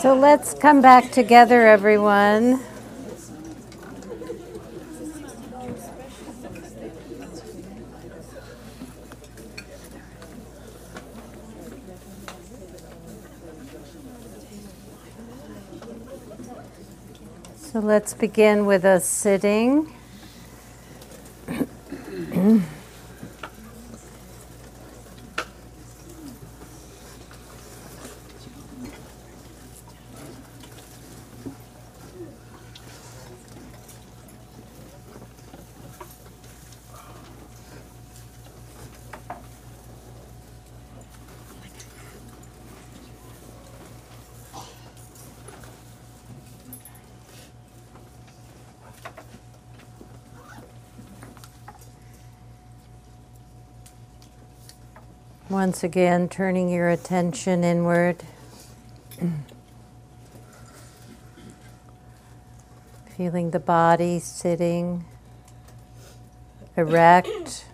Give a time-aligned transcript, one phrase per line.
[0.00, 2.58] So let's come back together, everyone.
[17.58, 19.92] So let's begin with us sitting.
[55.70, 58.24] Once again, turning your attention inward.
[63.16, 65.04] Feeling the body sitting
[66.76, 67.66] erect.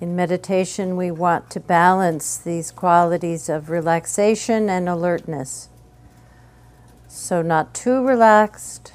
[0.00, 5.68] In meditation, we want to balance these qualities of relaxation and alertness.
[7.08, 8.92] So, not too relaxed,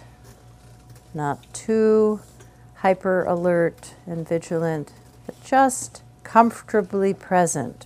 [1.13, 2.21] not too
[2.75, 4.91] hyper alert and vigilant,
[5.25, 7.85] but just comfortably present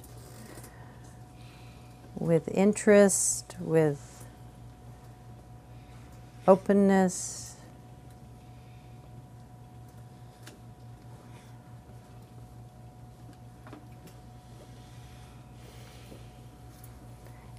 [2.17, 4.25] with interest, with
[6.47, 7.55] openness.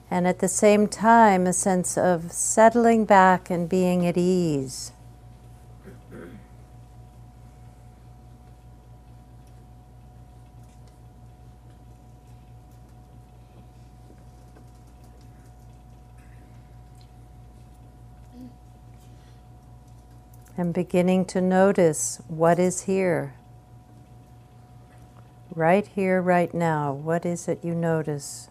[0.09, 4.93] And at the same time, a sense of settling back and being at ease.
[20.57, 23.35] And beginning to notice what is here.
[25.55, 28.49] Right here, right now, what is it you notice?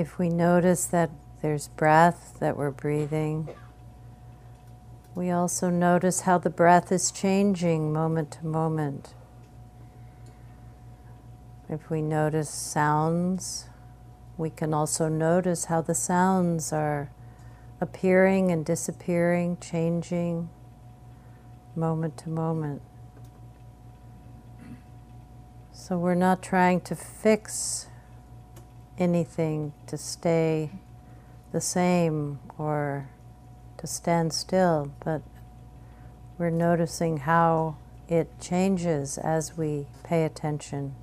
[0.00, 1.10] If we notice that
[1.42, 3.50] there's breath that we're breathing,
[5.14, 9.12] we also notice how the breath is changing moment to moment.
[11.68, 13.66] If we notice sounds,
[14.38, 17.10] we can also notice how the sounds are
[17.78, 20.48] appearing and disappearing, changing
[21.76, 22.80] moment to moment.
[25.74, 27.89] So we're not trying to fix
[29.00, 30.70] anything to stay
[31.52, 33.08] the same or
[33.78, 35.22] to stand still, but
[36.38, 37.76] we're noticing how
[38.08, 40.94] it changes as we pay attention.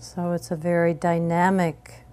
[0.00, 2.04] So it's a very dynamic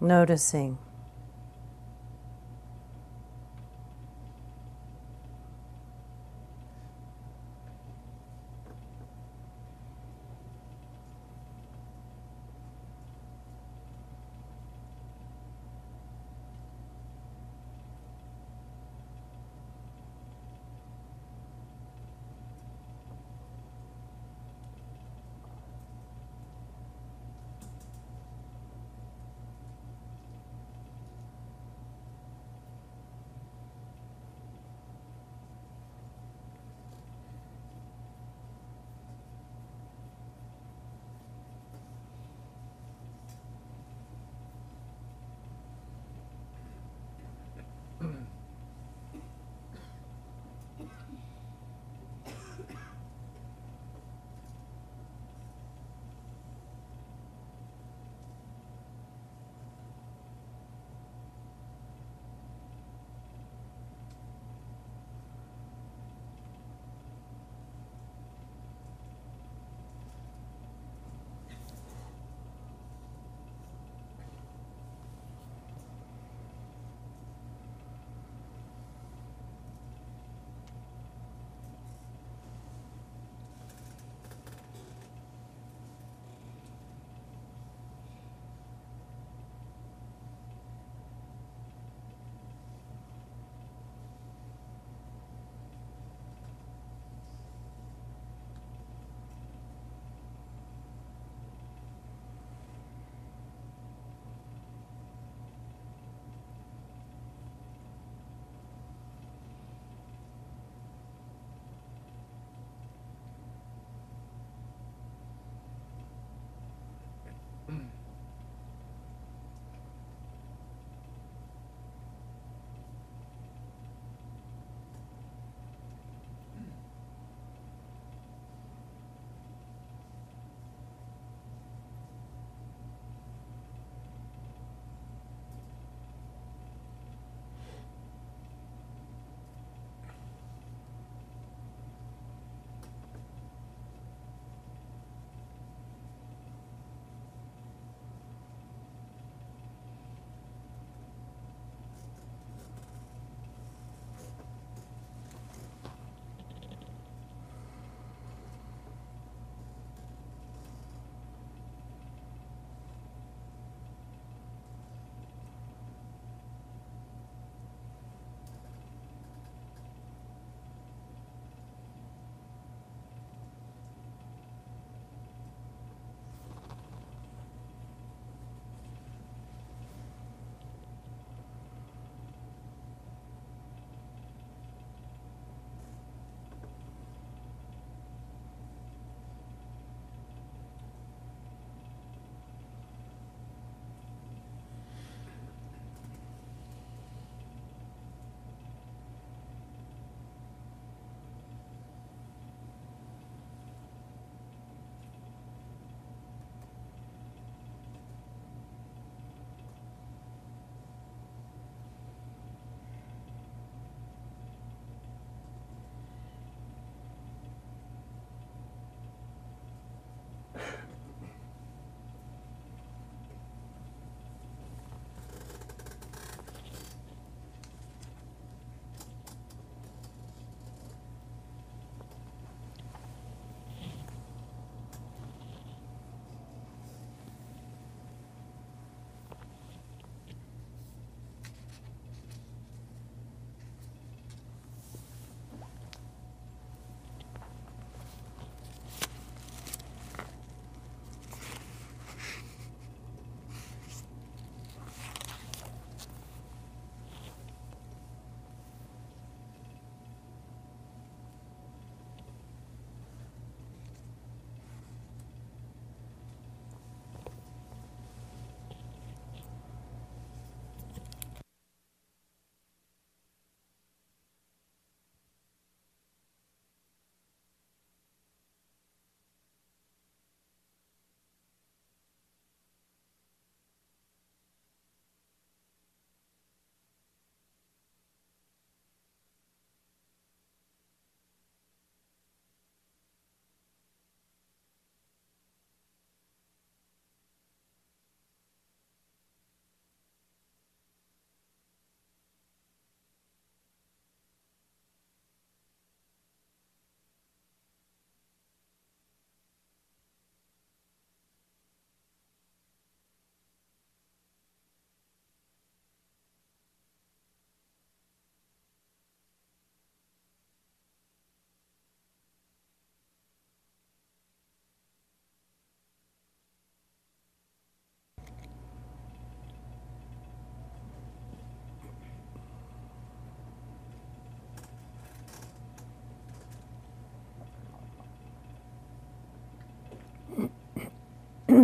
[0.00, 0.78] noticing.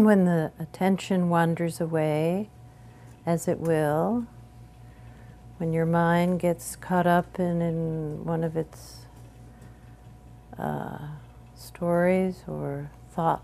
[0.04, 2.49] When the attention wanders away,
[3.26, 4.26] as it will,
[5.59, 9.07] when your mind gets caught up in, in one of its
[10.59, 10.99] uh,
[11.54, 13.42] stories or thought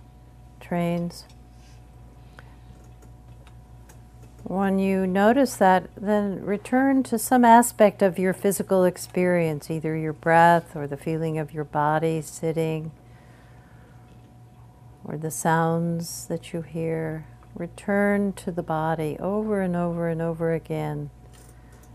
[0.60, 1.25] trains,
[4.44, 10.12] when you notice that, then return to some aspect of your physical experience, either your
[10.12, 12.92] breath or the feeling of your body sitting
[15.06, 17.26] or the sounds that you hear.
[17.54, 21.10] Return to the body over and over and over again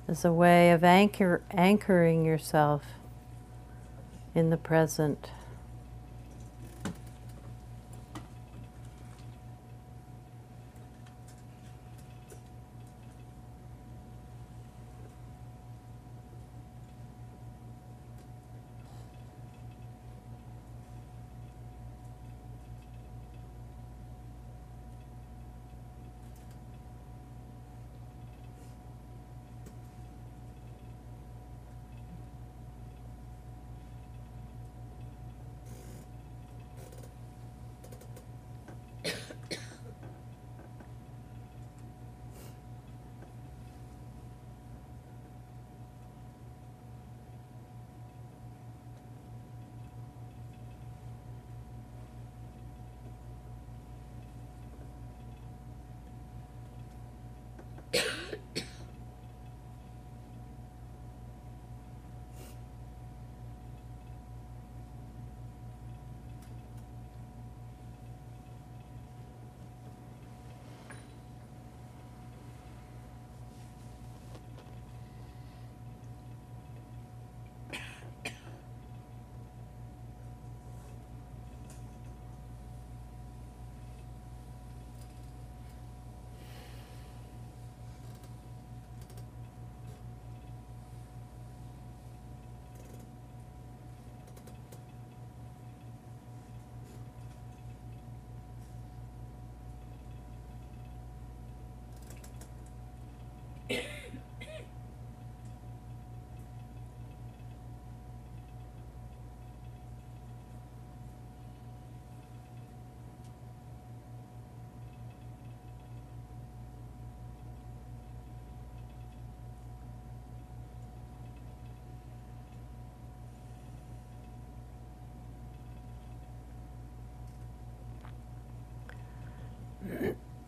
[0.08, 2.84] as a way of anchor, anchoring yourself
[4.34, 5.30] in the present.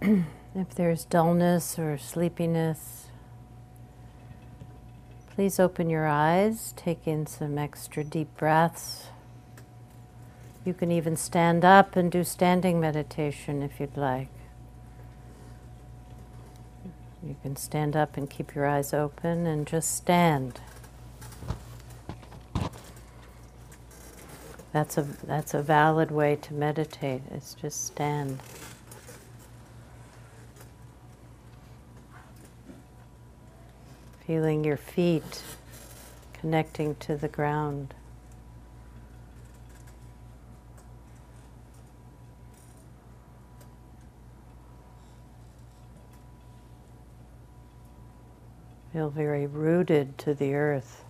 [0.55, 3.07] if there's dullness or sleepiness,
[5.33, 9.07] please open your eyes, take in some extra deep breaths.
[10.65, 14.27] You can even stand up and do standing meditation if you'd like.
[17.25, 20.59] You can stand up and keep your eyes open and just stand.
[24.73, 28.39] That's a, that's a valid way to meditate, is just stand.
[34.33, 35.43] Feeling your feet
[36.33, 37.93] connecting to the ground.
[48.91, 51.05] Feel very rooted to the earth.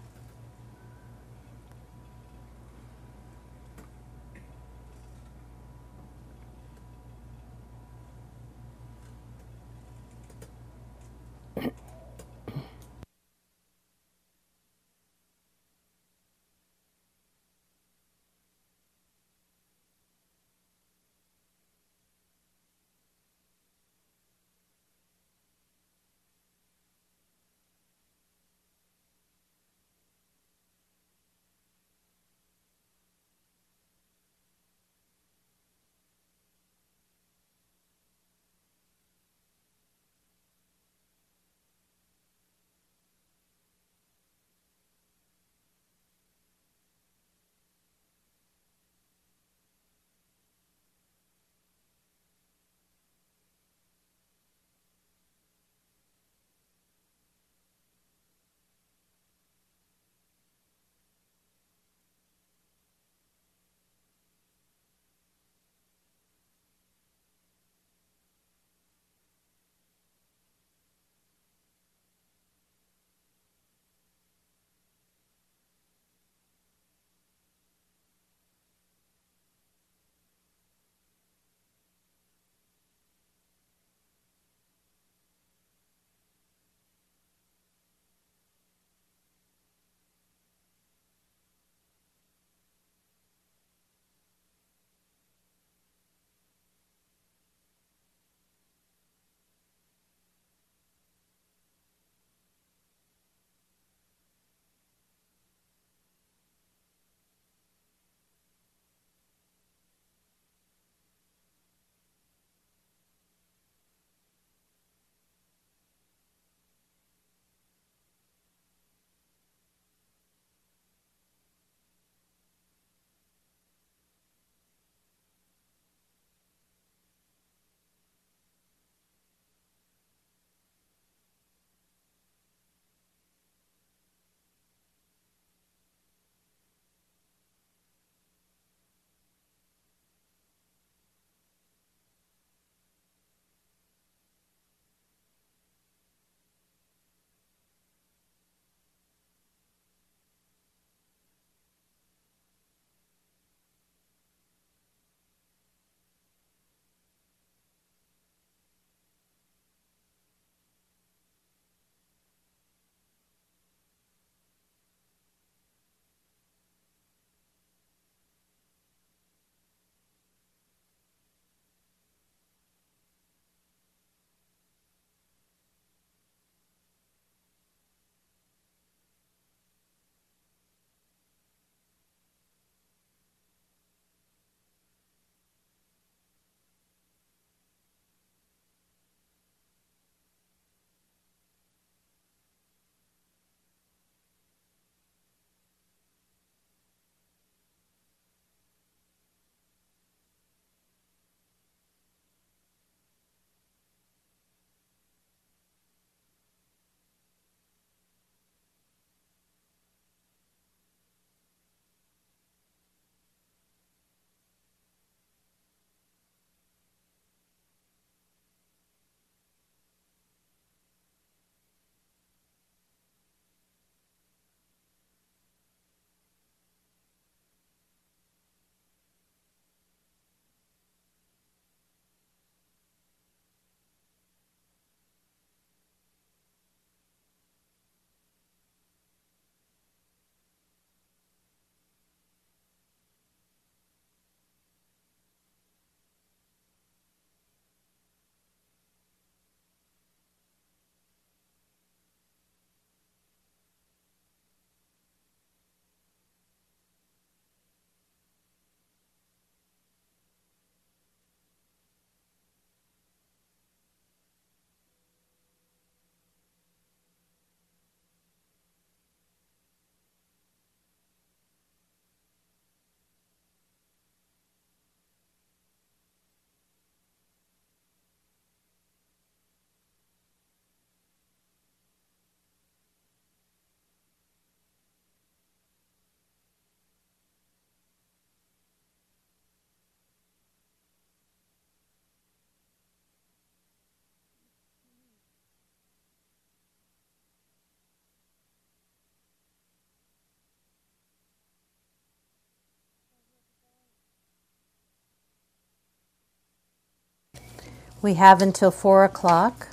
[308.03, 309.70] We have until 4 o'clock.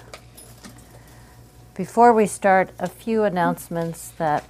[1.75, 4.45] Before we start, a few announcements that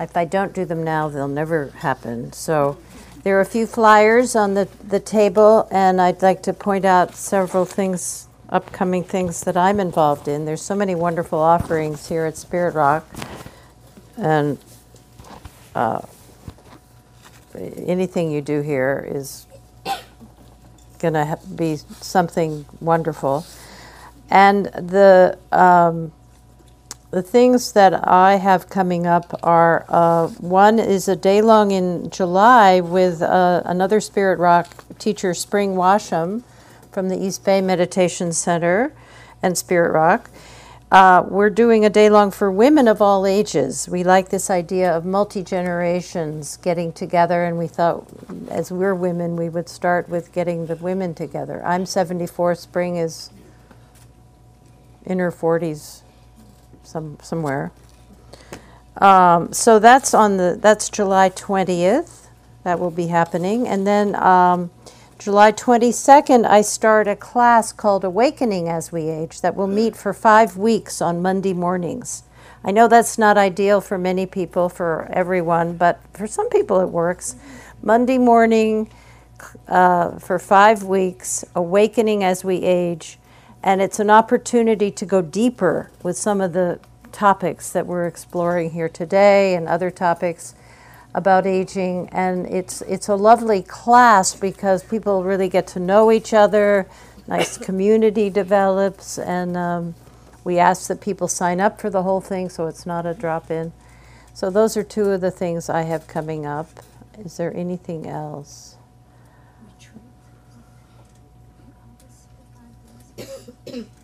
[0.00, 2.32] if I don't do them now, they'll never happen.
[2.32, 2.76] So
[3.22, 7.14] there are a few flyers on the, the table, and I'd like to point out
[7.14, 10.44] several things, upcoming things that I'm involved in.
[10.44, 13.06] There's so many wonderful offerings here at Spirit Rock,
[14.16, 14.58] and
[15.76, 16.00] uh,
[17.54, 19.46] anything you do here is
[21.00, 23.44] going to be something wonderful.
[24.30, 26.12] And the um,
[27.10, 32.08] the things that I have coming up are uh, one is a day long in
[32.08, 36.44] July with uh, another Spirit Rock teacher, Spring Washam,
[36.92, 38.92] from the East Bay Meditation Center
[39.42, 40.30] and Spirit Rock.
[40.90, 43.88] Uh, we're doing a day long for women of all ages.
[43.88, 48.08] We like this idea of multi generations getting together, and we thought,
[48.50, 51.64] as we're women, we would start with getting the women together.
[51.64, 53.30] I'm 74, Spring is
[55.06, 56.02] in her 40s
[56.82, 57.70] some somewhere.
[58.96, 62.26] Um, so that's on the that's July 20th.
[62.64, 64.70] That will be happening, and then um,
[65.20, 70.14] July 22nd, I start a class called Awakening as We Age that will meet for
[70.14, 72.22] five weeks on Monday mornings.
[72.64, 76.88] I know that's not ideal for many people, for everyone, but for some people it
[76.88, 77.36] works.
[77.82, 78.90] Monday morning
[79.68, 83.18] uh, for five weeks, Awakening as We Age
[83.62, 86.80] and it's an opportunity to go deeper with some of the
[87.12, 90.54] topics that we're exploring here today and other topics
[91.14, 96.32] about aging and it's it's a lovely class because people really get to know each
[96.32, 96.88] other
[97.26, 99.94] nice community develops and um,
[100.44, 103.50] we ask that people sign up for the whole thing so it's not a drop
[103.50, 103.72] in
[104.34, 106.68] so those are two of the things i have coming up.
[107.18, 108.76] Is there anything else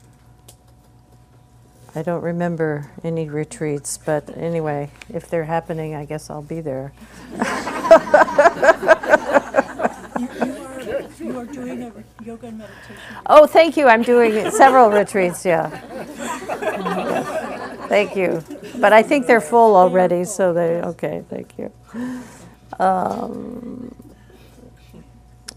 [1.96, 6.92] I don't remember any retreats, but anyway, if they're happening, I guess I'll be there.
[7.32, 7.48] you, are,
[11.18, 12.96] you are doing a yoga and meditation.
[13.24, 13.88] Oh, thank you.
[13.88, 15.70] I'm doing several retreats, yeah.
[17.88, 18.44] Thank you.
[18.78, 21.72] But I think they're full already, so they, okay, thank you.
[22.78, 23.94] Um,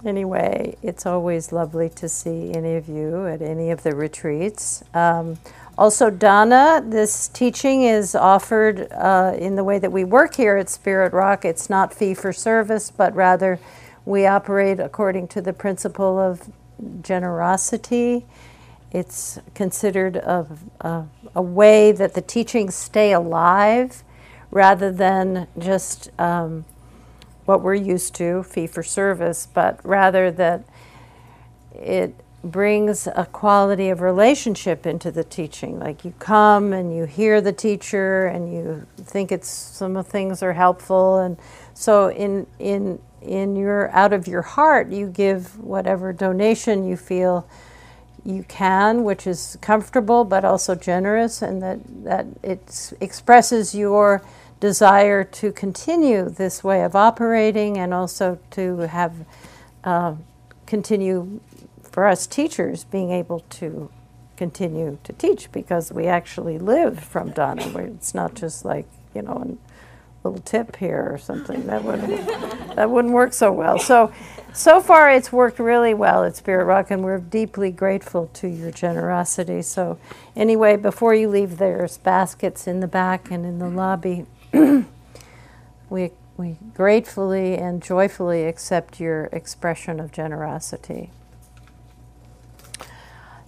[0.06, 4.86] anyway, it's always lovely to see any of you at any of the retreats.
[4.94, 5.38] Um,
[5.80, 10.70] also, Dana, this teaching is offered uh, in the way that we work here at
[10.70, 11.46] Spirit Rock.
[11.46, 13.62] It's not fee for service, but rather
[14.04, 16.50] we operate according to the principle of
[17.02, 18.26] generosity.
[18.92, 20.48] It's considered a,
[20.82, 24.04] a, a way that the teachings stay alive
[24.52, 26.66] rather than just um,
[27.46, 30.66] what we're used to, fee for service, but rather that
[31.74, 35.80] it brings a quality of relationship into the teaching.
[35.80, 40.42] Like you come and you hear the teacher and you think it's some of things
[40.42, 41.38] are helpful and
[41.74, 47.46] so in in in your out of your heart you give whatever donation you feel
[48.26, 54.22] you can, which is comfortable but also generous and that, that it expresses your
[54.60, 59.14] desire to continue this way of operating and also to have
[59.84, 60.14] uh,
[60.66, 61.40] continue
[62.00, 63.92] for us teachers being able to
[64.38, 67.78] continue to teach because we actually live from Dana.
[67.78, 69.58] It's not just like, you know,
[70.24, 71.68] a little tip here or something.
[71.68, 72.26] That wouldn't,
[72.78, 73.78] that wouldn't work so well.
[73.80, 74.14] So,
[74.54, 78.72] so far it's worked really well at Spirit Rock, and we're deeply grateful to your
[78.72, 79.62] generosity.
[79.62, 80.00] So,
[80.38, 84.26] anyway, before you leave, there's baskets in the back and in the lobby.
[84.54, 91.12] we, we gratefully and joyfully accept your expression of generosity.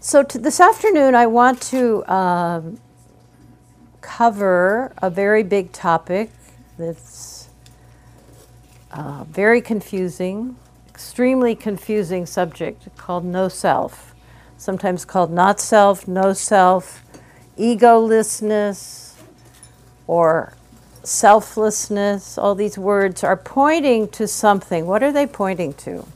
[0.03, 2.79] So this afternoon, I want to um,
[4.01, 6.31] cover a very big topic
[6.75, 7.49] that's
[8.89, 10.55] uh, very confusing,
[10.89, 14.15] extremely confusing subject called no self,
[14.57, 17.03] sometimes called not self, no self,
[17.55, 19.13] egolessness,
[20.07, 20.53] or
[21.03, 22.39] selflessness.
[22.39, 24.87] All these words are pointing to something.
[24.87, 26.07] What are they pointing to?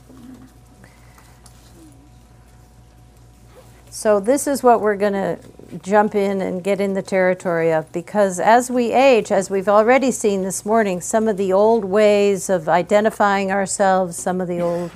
[3.96, 5.38] So, this is what we're going to
[5.82, 10.10] jump in and get in the territory of because as we age, as we've already
[10.10, 14.90] seen this morning, some of the old ways of identifying ourselves, some of the old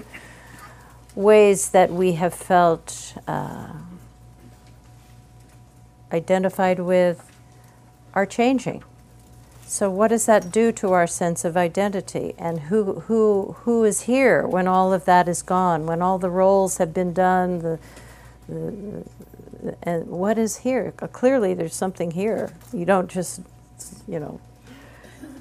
[1.14, 3.72] ways that we have felt uh,
[6.12, 7.32] identified with
[8.12, 8.84] are changing.
[9.64, 12.34] So, what does that do to our sense of identity?
[12.36, 16.28] And who, who, who is here when all of that is gone, when all the
[16.28, 17.78] roles have been done, the
[19.82, 20.92] and what is here?
[20.92, 22.52] Clearly, there's something here.
[22.72, 23.40] You don't just,
[24.08, 24.40] you know,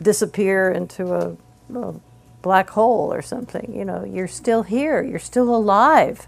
[0.01, 1.35] disappear into a,
[1.77, 1.93] a
[2.41, 3.73] black hole or something.
[3.75, 5.01] You know, you're still here.
[5.01, 6.27] You're still alive.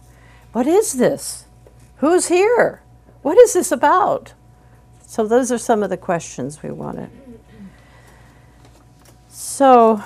[0.54, 1.46] What is this?
[1.98, 2.82] Who's here?
[3.22, 4.34] What is this about?
[5.06, 7.12] So those are some of the questions we want wanted.
[9.30, 10.04] So,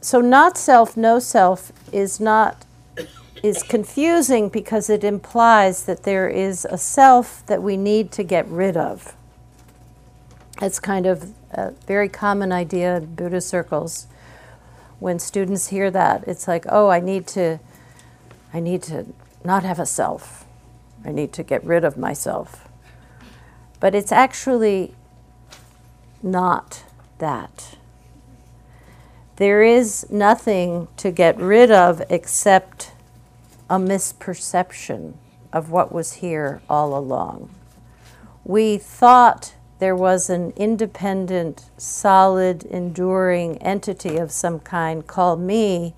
[0.00, 2.64] so not self, no self is not
[3.42, 8.46] is confusing because it implies that there is a self that we need to get
[8.48, 9.14] rid of.
[10.60, 14.06] It's kind of a very common idea in Buddhist circles.
[14.98, 17.60] When students hear that, it's like, oh, I need to,
[18.52, 19.06] I need to
[19.44, 20.44] not have a self.
[21.04, 22.68] I need to get rid of myself.
[23.78, 24.94] But it's actually
[26.22, 26.82] not
[27.18, 27.76] that.
[29.36, 32.90] There is nothing to get rid of except
[33.70, 35.14] a misperception
[35.52, 37.50] of what was here all along.
[38.44, 45.94] We thought there was an independent, solid, enduring entity of some kind called me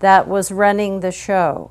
[0.00, 1.70] that was running the show.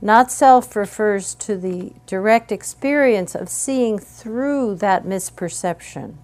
[0.00, 6.16] Not self refers to the direct experience of seeing through that misperception.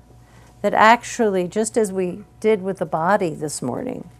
[0.63, 4.11] That actually, just as we did with the body this morning,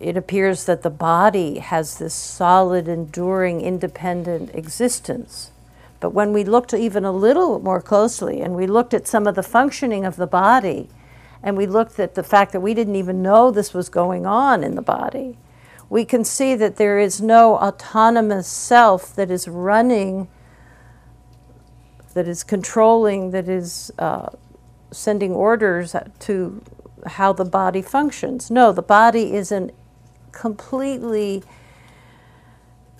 [0.00, 5.50] it appears that the body has this solid, enduring, independent existence.
[6.00, 9.34] But when we looked even a little more closely and we looked at some of
[9.34, 10.88] the functioning of the body,
[11.42, 14.62] and we looked at the fact that we didn't even know this was going on
[14.62, 15.36] in the body,
[15.90, 20.28] we can see that there is no autonomous self that is running,
[22.14, 24.28] that is controlling, that is uh,
[24.90, 26.62] sending orders to
[27.06, 28.50] how the body functions.
[28.50, 29.72] No, the body is an
[30.32, 31.42] completely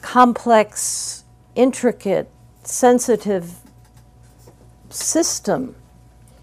[0.02, 2.30] complex, intricate,
[2.62, 3.54] sensitive
[4.90, 5.74] system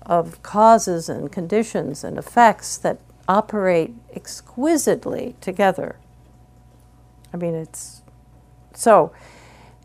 [0.06, 5.98] of causes and conditions and effects that operate exquisitely together.
[7.34, 8.02] I mean, it's
[8.74, 9.12] so,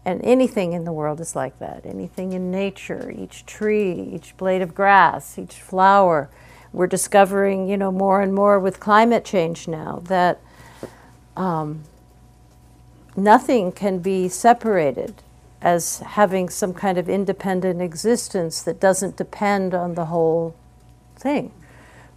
[0.05, 1.85] and anything in the world is like that.
[1.85, 6.31] Anything in nature, each tree, each blade of grass, each flower.
[6.73, 10.41] We're discovering, you know, more and more with climate change now that
[11.37, 11.85] um,
[13.16, 15.14] nothing can be separated
[15.62, 20.55] as having some kind of independent existence that doesn't depend on the whole
[21.16, 21.53] thing.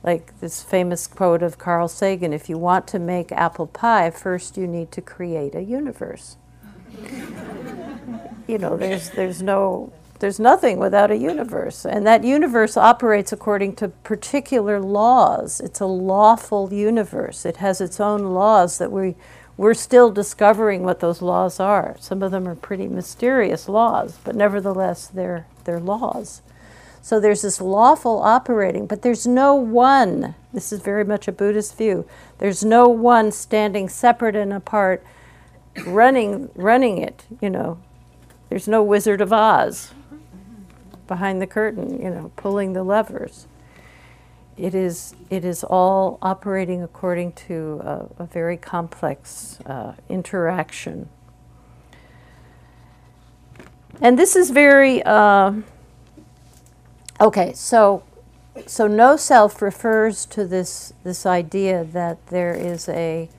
[0.02, 4.58] Like this famous quote of Carl Sagan if you want to make apple pie, first
[4.58, 6.38] you need to create a universe.
[8.48, 9.92] you know, there's, there's no
[10.24, 11.86] there's nothing without a universe.
[11.86, 15.60] And that universe operates according to particular laws.
[15.60, 17.46] It's a lawful universe.
[17.46, 19.16] It has its own laws that we,
[19.58, 21.98] we're still discovering what those laws are.
[22.00, 26.42] Some of them are pretty mysterious laws, but nevertheless, they're, they're laws.
[27.02, 30.36] So there's this lawful operating, but there's no one.
[30.54, 32.08] This is very much a Buddhist view.
[32.38, 35.04] There's no one standing separate and apart,
[35.86, 37.26] running, running it.
[37.42, 37.78] You know,
[38.48, 39.92] there's no Wizard of Oz
[41.14, 43.46] behind the curtain, you know, pulling the levers.
[44.58, 51.08] It is, it is all operating according to a, a very complex uh, interaction.
[54.02, 55.54] And this is very, uh,
[57.22, 58.02] okay, so,
[58.66, 63.30] so no self refers to this, this idea that there is a,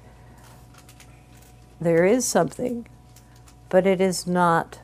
[1.80, 2.86] there is something,
[3.68, 4.78] but it is not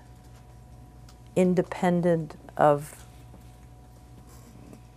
[1.36, 3.04] independent of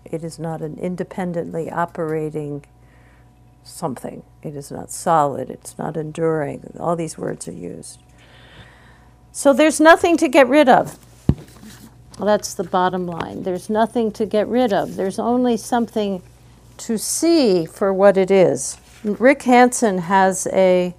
[0.05, 2.65] it is not an independently operating
[3.63, 4.23] something.
[4.41, 6.71] It is not solid, it's not enduring.
[6.79, 7.99] All these words are used.
[9.31, 10.99] So there's nothing to get rid of.
[12.19, 13.41] Well, that's the bottom line.
[13.43, 14.95] There's nothing to get rid of.
[14.95, 16.21] There's only something
[16.77, 18.77] to see for what it is.
[19.03, 20.93] Rick Hanson has a,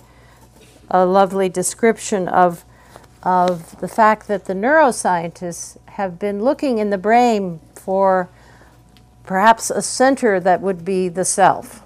[0.90, 2.64] a lovely description of,
[3.24, 8.28] of the fact that the neuroscientists have been looking in the brain for
[9.24, 11.82] perhaps a center that would be the self.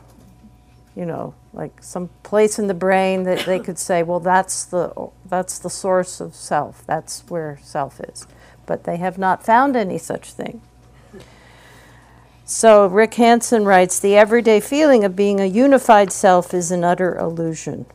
[0.97, 5.11] You know, like some place in the brain that they could say, well, that's the,
[5.25, 6.85] that's the source of self.
[6.87, 8.27] That's where self is.
[8.67, 10.61] But they have not found any such thing.
[12.45, 17.17] So Rick Hanson writes The everyday feeling of being a unified self is an utter
[17.17, 17.87] illusion.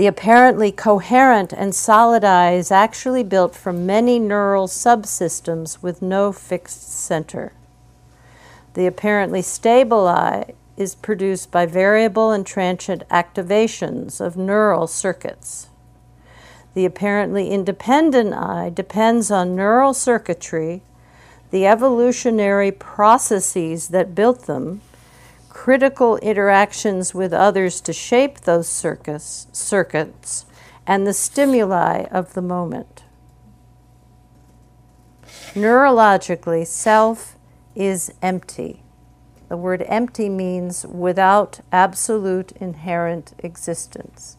[0.00, 6.32] The apparently coherent and solid I is actually built from many neural subsystems with no
[6.32, 7.52] fixed center.
[8.72, 15.68] The apparently stable I is produced by variable and transient activations of neural circuits.
[16.72, 20.80] The apparently independent I depends on neural circuitry,
[21.50, 24.80] the evolutionary processes that built them,
[25.60, 30.46] critical interactions with others to shape those circuits, circuits
[30.86, 33.02] and the stimuli of the moment.
[35.52, 37.36] Neurologically, self
[37.74, 38.82] is empty.
[39.50, 44.38] The word empty means without absolute inherent existence,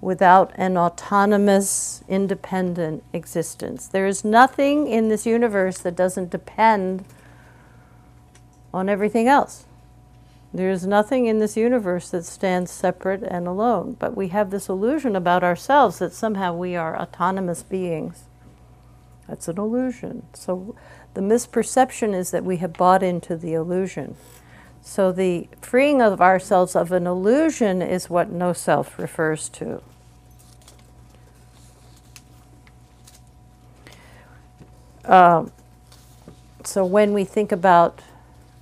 [0.00, 3.86] without an autonomous, independent existence.
[3.86, 7.04] There is nothing in this universe that doesn't depend
[8.74, 9.66] on everything else.
[10.52, 14.68] There is nothing in this universe that stands separate and alone, but we have this
[14.68, 18.24] illusion about ourselves that somehow we are autonomous beings.
[19.28, 20.24] That's an illusion.
[20.34, 20.74] So
[21.14, 24.16] the misperception is that we have bought into the illusion.
[24.82, 29.82] So the freeing of ourselves of an illusion is what no self refers to.
[35.04, 35.52] Um,
[36.64, 38.02] so when we think about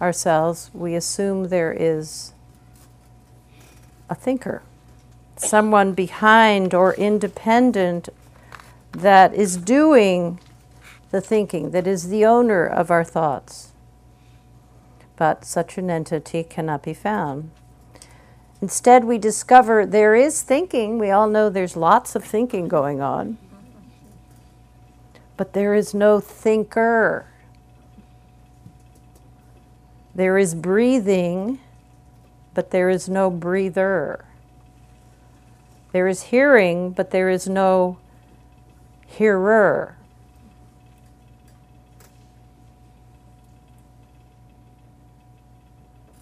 [0.01, 2.33] ourselves, we assume there is
[4.09, 4.63] a thinker,
[5.37, 8.09] someone behind or independent
[8.93, 10.41] that is doing
[11.11, 13.73] the thinking, that is the owner of our thoughts.
[15.17, 17.51] But such an entity cannot be found.
[18.61, 20.99] Instead, we discover there is thinking.
[20.99, 23.39] We all know there's lots of thinking going on.
[25.37, 27.27] But there is no thinker.
[30.19, 31.61] There is breathing,
[32.53, 34.25] but there is no breather.
[35.93, 37.99] There is hearing, but there is no
[39.07, 39.95] hearer.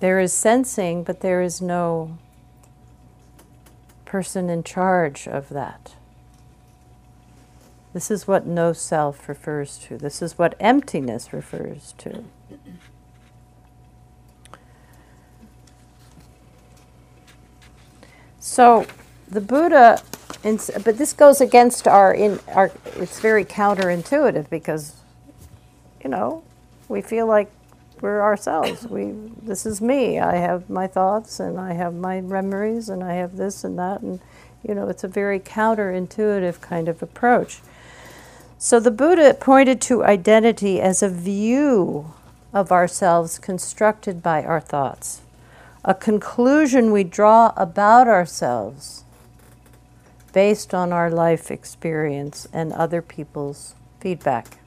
[0.01, 2.19] There is sensing, but there is no
[4.05, 5.95] person in charge of that.
[7.95, 9.97] This is what no self refers to.
[9.97, 12.25] This is what emptiness refers to.
[18.47, 18.87] So
[19.29, 20.01] the Buddha,
[20.45, 22.71] but this goes against our in our.
[22.95, 24.95] It's very counterintuitive because,
[26.03, 26.45] you know,
[26.89, 27.51] we feel like
[28.01, 28.87] we're ourselves.
[28.87, 30.21] We this is me.
[30.21, 34.01] I have my thoughts and I have my memories and I have this and that
[34.01, 34.21] and
[34.63, 37.59] you know it's a very counterintuitive kind of approach.
[38.59, 42.15] So the Buddha pointed to identity as a view
[42.55, 45.21] of ourselves constructed by our thoughts,
[45.87, 49.05] a conclusion we draw about ourselves
[50.35, 54.59] based on our life experience and other people's feedback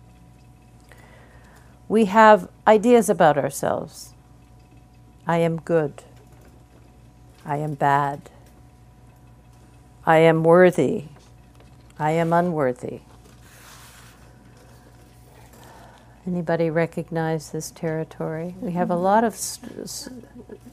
[1.89, 4.13] we have ideas about ourselves.
[5.25, 6.03] I am good.
[7.43, 8.29] I am bad.
[10.05, 11.05] I am worthy.
[11.97, 13.01] I am unworthy.
[16.27, 18.55] Anybody recognize this territory?
[18.61, 20.09] We have a lot of st-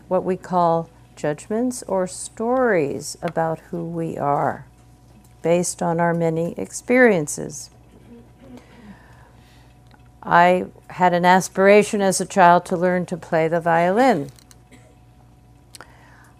[0.08, 4.66] what we call judgments or stories about who we are
[5.42, 7.70] based on our many experiences.
[10.22, 14.30] I had an aspiration as a child to learn to play the violin.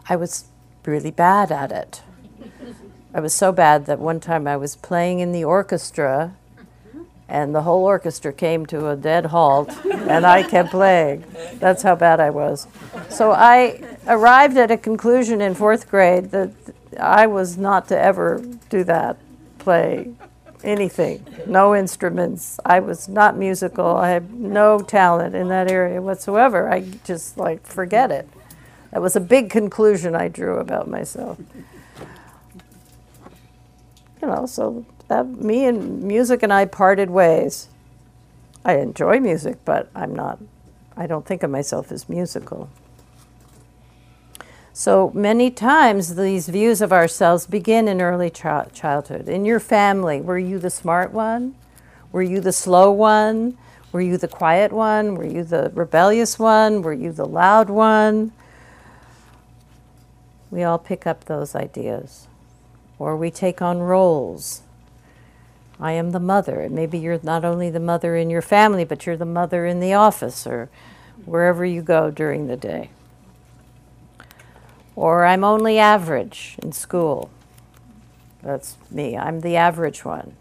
[0.09, 0.47] I was
[0.85, 2.03] really bad at it.
[3.15, 6.35] I was so bad that one time I was playing in the orchestra
[7.29, 11.25] and the whole orchestra came to a dead halt and I kept playing.
[11.55, 12.69] That's how bad I was.
[13.09, 16.53] So I arrived at a conclusion in fourth grade that
[17.01, 19.17] I was not to ever do that,
[19.59, 20.13] play
[20.63, 22.59] anything, no instruments.
[22.65, 23.97] I was not musical.
[23.97, 26.71] I had no talent in that area whatsoever.
[26.71, 28.29] I just like forget it.
[28.93, 31.39] That was a big conclusion I drew about myself.
[34.23, 37.69] You know, so that me and music and I parted ways.
[38.65, 40.39] I enjoy music, but I'm not
[40.97, 42.71] I don't think of myself as musical.
[44.73, 49.29] So many times these views of ourselves begin in early ch- childhood.
[49.29, 51.55] In your family, were you the smart one?
[52.13, 53.59] Were you the slow one?
[53.93, 55.15] Were you the quiet one?
[55.15, 56.83] Were you the rebellious one?
[56.83, 58.33] Were you the loud one?
[60.51, 62.27] We all pick up those ideas.
[62.99, 64.63] Or we take on roles.
[65.79, 66.69] I am the mother.
[66.71, 69.93] Maybe you're not only the mother in your family, but you're the mother in the
[69.95, 70.71] office or
[71.25, 72.91] wherever you go during the day.
[74.95, 77.31] Or I'm only average in school.
[78.43, 79.17] That's me.
[79.17, 80.35] I'm the average one.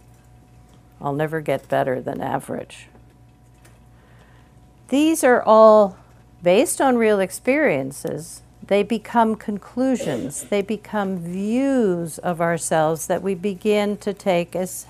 [1.01, 2.88] I'll never get better than average.
[4.89, 5.97] These are all
[6.41, 13.97] based on real experiences, they become conclusions, they become views of ourselves that we begin
[13.97, 14.86] to take as,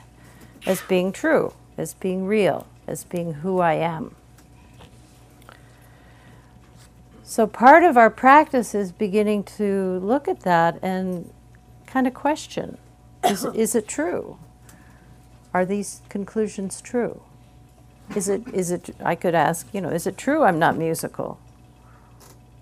[0.66, 4.16] as being true, as being real, as being who I am.
[7.24, 11.34] So, part of our practice is beginning to look at that and
[11.86, 12.78] kind of question
[13.24, 14.38] is, is it true?
[15.53, 17.22] Are these conclusions true?
[18.16, 21.39] Is it, is it, I could ask, you know, is it true I'm not musical?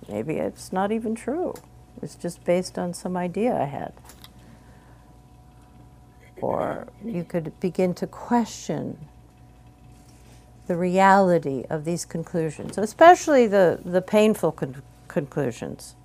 [0.08, 1.54] Maybe it's not even true.
[2.02, 3.94] It's just based on some idea I had.
[6.44, 8.98] Or you could begin to question
[10.68, 15.96] the reality of these conclusions, especially the, the painful con- conclusions.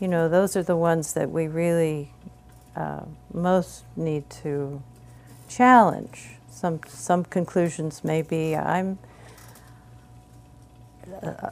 [0.00, 2.10] You know, those are the ones that we really
[2.74, 3.02] uh,
[3.32, 4.82] most need to
[5.48, 6.30] challenge.
[6.50, 8.98] Some, some conclusions may be I'm.
[11.22, 11.50] Uh,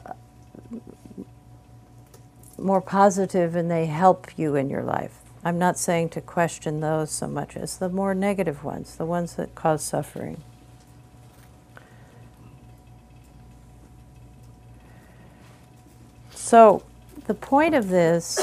[2.57, 5.20] more positive and they help you in your life.
[5.43, 9.35] I'm not saying to question those so much as the more negative ones, the ones
[9.35, 10.43] that cause suffering.
[16.29, 16.83] So,
[17.25, 18.39] the point of this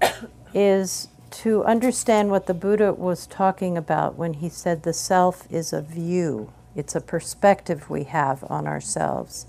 [0.54, 5.72] is to understand what the Buddha was talking about when he said the self is
[5.72, 9.46] a view, it's a perspective we have on ourselves.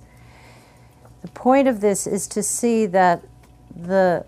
[1.21, 3.23] The point of this is to see that
[3.75, 4.25] the,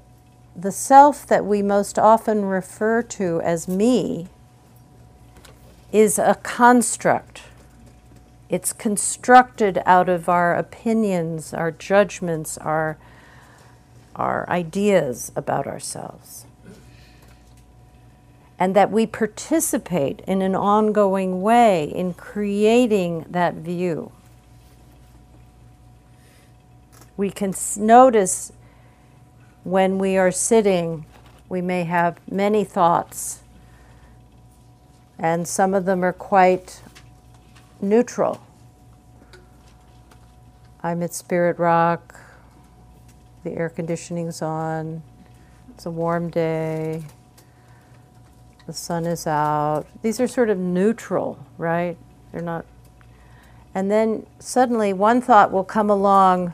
[0.55, 4.27] the self that we most often refer to as me
[5.91, 7.43] is a construct.
[8.49, 12.97] It's constructed out of our opinions, our judgments, our,
[14.15, 16.45] our ideas about ourselves.
[18.59, 24.11] And that we participate in an ongoing way in creating that view
[27.21, 28.51] we can notice
[29.63, 31.05] when we are sitting,
[31.49, 33.43] we may have many thoughts,
[35.19, 36.81] and some of them are quite
[37.79, 38.41] neutral.
[40.83, 42.19] I'm at Spirit Rock,
[43.43, 45.03] the air conditioning's on,
[45.75, 47.03] it's a warm day,
[48.67, 49.85] the sun is out.
[50.01, 51.97] These are sort of neutral, right?
[52.31, 52.65] They're not.
[53.73, 56.53] And then suddenly one thought will come along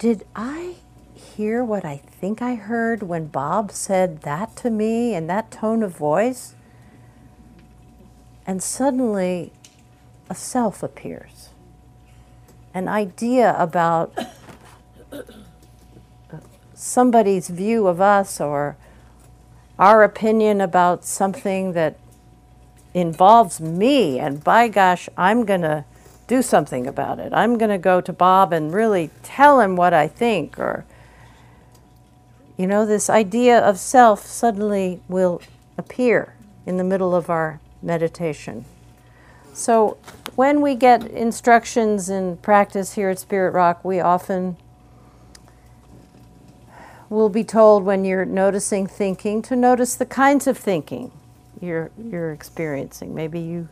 [0.00, 0.76] did I
[1.12, 5.82] hear what I think I heard when Bob said that to me in that tone
[5.82, 6.54] of voice?
[8.46, 9.52] And suddenly
[10.30, 11.50] a self appears,
[12.72, 14.18] an idea about
[16.72, 18.78] somebody's view of us or
[19.78, 21.98] our opinion about something that
[22.94, 25.84] involves me, and by gosh, I'm going to
[26.30, 27.32] do something about it.
[27.34, 30.60] I'm going to go to Bob and really tell him what I think.
[30.60, 30.84] Or,
[32.56, 35.42] you know, this idea of self suddenly will
[35.76, 36.34] appear
[36.66, 38.64] in the middle of our meditation.
[39.52, 39.98] So,
[40.36, 44.56] when we get instructions in practice here at Spirit Rock, we often
[47.08, 51.10] will be told when you're noticing thinking to notice the kinds of thinking
[51.60, 53.16] you're, you're experiencing.
[53.16, 53.68] Maybe you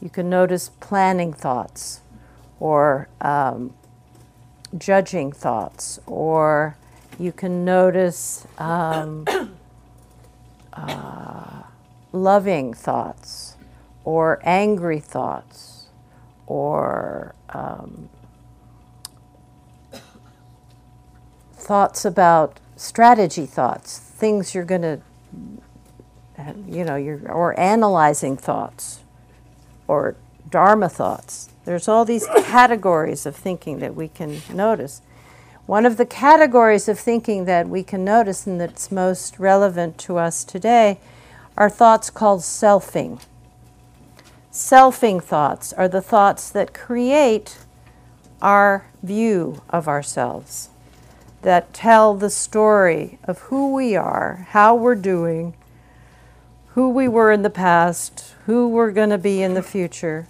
[0.00, 2.00] you can notice planning thoughts
[2.60, 3.72] or um,
[4.76, 6.76] judging thoughts, or
[7.18, 9.24] you can notice um,
[10.72, 11.62] uh,
[12.12, 13.56] loving thoughts,
[14.04, 15.86] or angry thoughts,
[16.46, 18.08] or um,
[21.54, 25.00] thoughts about strategy thoughts, things you're going to,
[26.66, 29.00] you know, you're, or analyzing thoughts
[29.88, 30.14] or
[30.48, 31.50] Dharma thoughts.
[31.64, 35.02] There's all these categories of thinking that we can notice.
[35.66, 40.16] One of the categories of thinking that we can notice and that's most relevant to
[40.16, 40.98] us today
[41.58, 43.20] are thoughts called selfing.
[44.50, 47.58] Selfing thoughts are the thoughts that create
[48.40, 50.70] our view of ourselves,
[51.42, 55.54] that tell the story of who we are, how we're doing,
[56.78, 60.28] who we were in the past, who we're going to be in the future,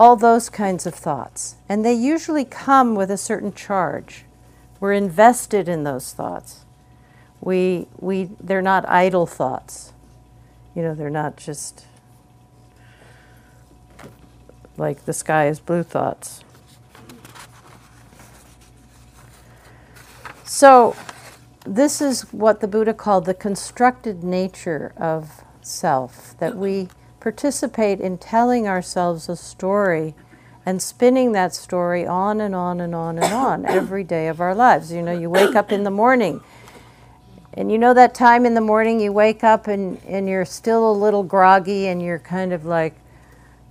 [0.00, 1.54] all those kinds of thoughts.
[1.68, 4.24] And they usually come with a certain charge.
[4.80, 6.64] We're invested in those thoughts.
[7.40, 9.92] We, we, they're not idle thoughts.
[10.74, 11.86] You know, they're not just
[14.76, 16.42] like the sky is blue thoughts.
[20.42, 20.96] So,
[21.64, 26.88] this is what the Buddha called the constructed nature of self, that we
[27.20, 30.14] participate in telling ourselves a story
[30.64, 34.54] and spinning that story on and on and on and on every day of our
[34.54, 34.92] lives.
[34.92, 36.40] You know, you wake up in the morning,
[37.54, 40.90] and you know that time in the morning you wake up and, and you're still
[40.90, 42.94] a little groggy and you're kind of like,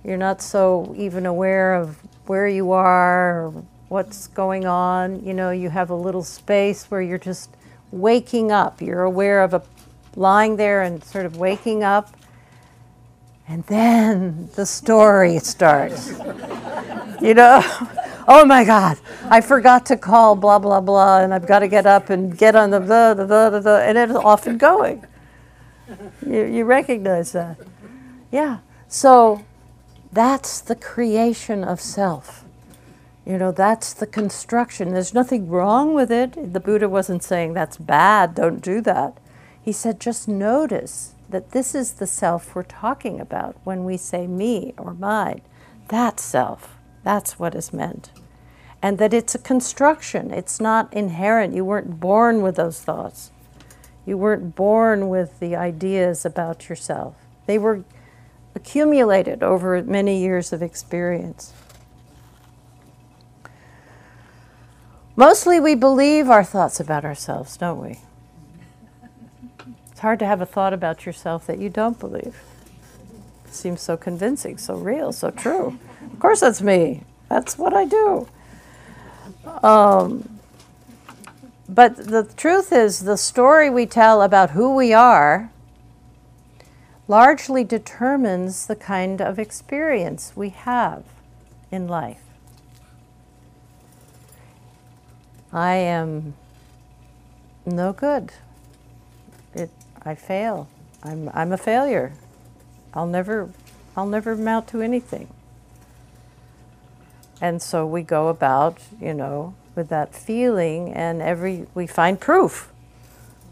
[0.02, 5.24] you're not so even aware of where you are or what's going on.
[5.24, 7.50] You know, you have a little space where you're just
[7.92, 8.82] waking up.
[8.82, 9.62] You're aware of a
[10.16, 12.16] lying there and sort of waking up.
[13.48, 16.08] And then the story starts.
[17.20, 17.60] you know,
[18.28, 21.86] oh my God, I forgot to call blah, blah, blah, and I've got to get
[21.86, 25.04] up and get on the blah, blah, blah, blah, and it's often going.
[26.26, 27.58] You, you recognize that.
[28.32, 28.58] Yeah.
[28.88, 29.44] So
[30.12, 32.44] that's the creation of self.
[33.24, 34.92] You know, that's the construction.
[34.92, 36.52] There's nothing wrong with it.
[36.52, 39.18] The Buddha wasn't saying that's bad, don't do that.
[39.66, 44.28] He said just notice that this is the self we're talking about when we say
[44.28, 45.40] me or mine.
[45.88, 48.12] That self, that's what is meant.
[48.80, 51.52] And that it's a construction, it's not inherent.
[51.52, 53.32] You weren't born with those thoughts.
[54.06, 57.16] You weren't born with the ideas about yourself.
[57.46, 57.82] They were
[58.54, 61.52] accumulated over many years of experience.
[65.16, 67.98] Mostly we believe our thoughts about ourselves, don't we?
[69.96, 72.42] It's hard to have a thought about yourself that you don't believe.
[73.46, 75.78] It seems so convincing, so real, so true.
[76.12, 77.04] Of course, that's me.
[77.30, 78.28] That's what I do.
[79.62, 80.38] Um,
[81.66, 85.50] but the truth is, the story we tell about who we are
[87.08, 91.04] largely determines the kind of experience we have
[91.70, 92.20] in life.
[95.54, 96.34] I am
[97.64, 98.32] no good.
[99.54, 99.70] It,
[100.06, 100.68] I fail.
[101.02, 102.12] I'm, I'm a failure.
[102.94, 103.50] I'll never,
[103.96, 105.28] I'll never amount to anything.
[107.40, 112.72] And so we go about, you know, with that feeling, and every we find proof.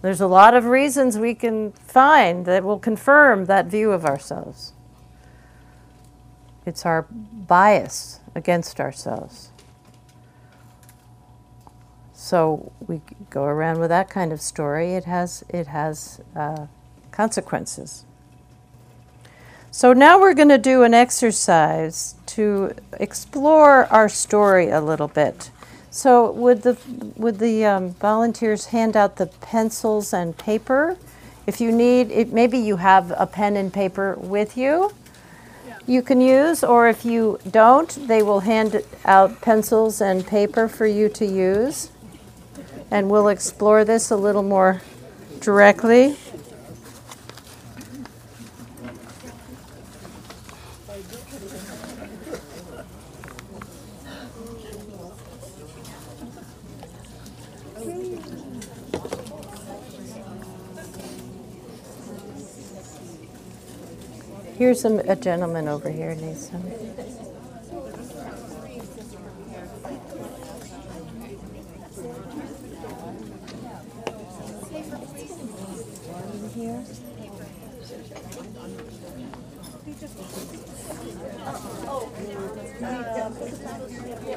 [0.01, 4.73] There's a lot of reasons we can find that will confirm that view of ourselves.
[6.65, 9.51] It's our bias against ourselves.
[12.35, 14.95] So we go around with that kind of story.
[14.95, 16.67] It has it has uh,
[17.13, 18.05] consequences.
[19.71, 25.53] So now we're going to do an exercise to explore our story a little bit.
[25.93, 26.77] So would the
[27.15, 30.97] would the um, volunteers hand out the pencils and paper?
[31.47, 34.91] If you need, it, maybe you have a pen and paper with you.
[35.87, 40.87] You can use, or if you don't, they will hand out pencils and paper for
[40.87, 41.91] you to use
[42.91, 44.83] and we'll explore this a little more
[45.41, 46.17] directly.
[64.57, 66.51] Here's a, a gentleman over here needs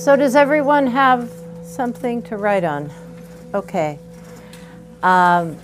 [0.05, 1.31] So, does everyone have
[1.63, 2.91] something to write on?
[3.55, 3.97] Okay.
[5.01, 5.57] Um,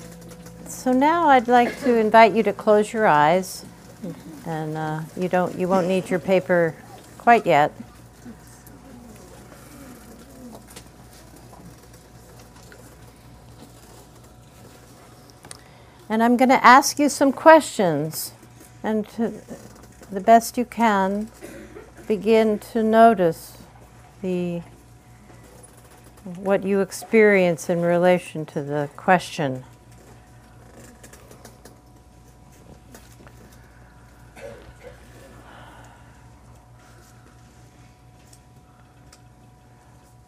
[0.65, 3.63] so now I'd like to invite you to close your eyes,
[4.47, 6.75] and uh, you don't, you won't need your paper
[7.19, 7.71] quite yet.
[16.09, 18.33] And I'm going to ask you some questions,
[18.81, 19.33] and to
[20.11, 21.29] the best you can,
[22.07, 23.60] begin to notice
[24.21, 24.61] the
[26.23, 29.63] what you experience in relation to the question.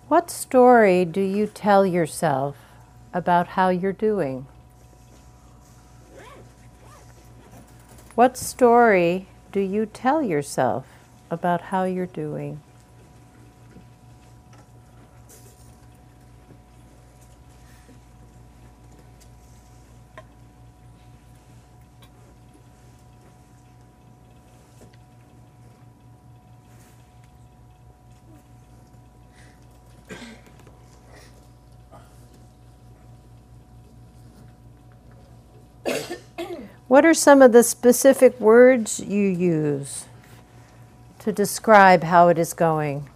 [0.08, 2.56] What story do you tell yourself
[3.14, 4.46] about how you're doing?
[8.16, 10.86] What story do you tell yourself
[11.32, 12.62] about how you're doing?
[36.94, 40.06] What are some of the specific words you use
[41.18, 43.10] to describe how it is going?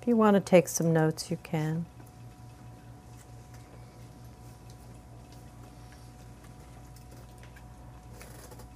[0.00, 1.84] If you want to take some notes, you can.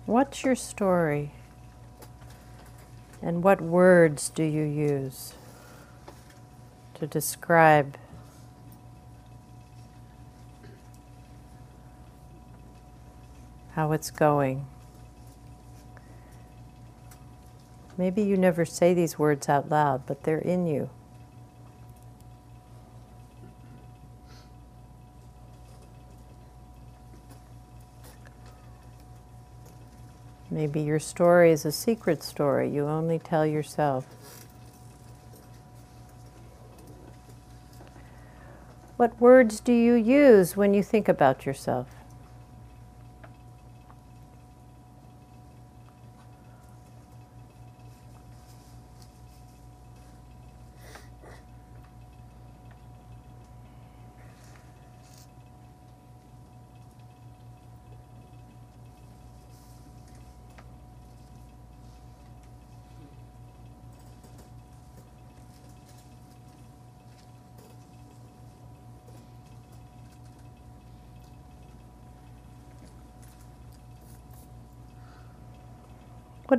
[0.04, 1.30] What's your story?
[3.22, 5.32] And what words do you use?
[7.00, 7.96] To describe
[13.72, 14.66] how it's going.
[17.96, 20.88] Maybe you never say these words out loud, but they're in you.
[30.50, 34.06] Maybe your story is a secret story you only tell yourself.
[39.00, 41.99] What words do you use when you think about yourself?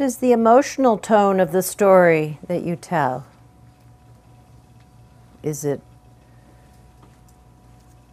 [0.02, 3.24] What is the emotional tone of the story that you tell?
[5.44, 5.80] Is it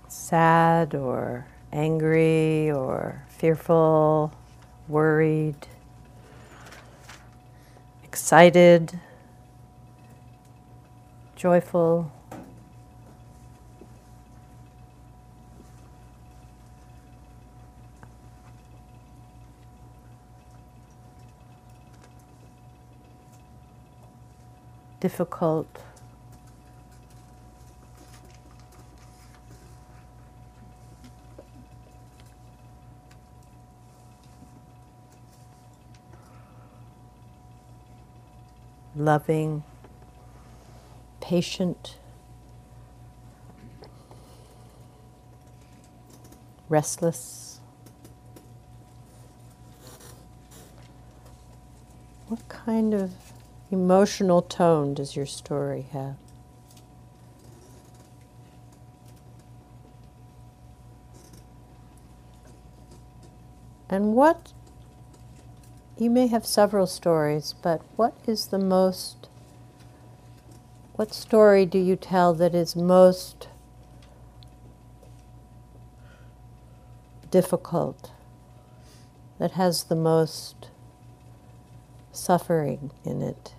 [0.07, 4.33] sad or angry or fearful,
[4.87, 5.67] worried,
[8.05, 9.01] excited,
[11.37, 12.13] joyful?
[25.01, 25.67] Difficult.
[38.97, 39.63] Loving,
[41.21, 41.97] patient,
[46.69, 47.61] restless.
[52.27, 53.13] What kind of
[53.71, 56.17] emotional tone does your story have?
[63.91, 64.53] And what,
[65.97, 69.29] you may have several stories, but what is the most,
[70.95, 73.49] what story do you tell that is most
[77.31, 78.11] difficult,
[79.39, 80.69] that has the most
[82.29, 83.55] suffering in it?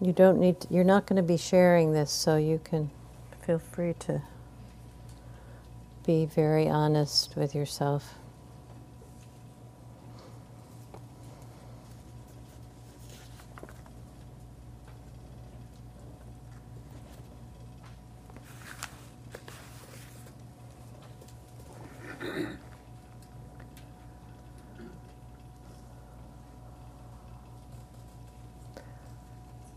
[0.00, 2.90] You don't need, to, you're not going to be sharing this, so you can
[3.46, 4.20] feel free to
[6.04, 8.14] be very honest with yourself.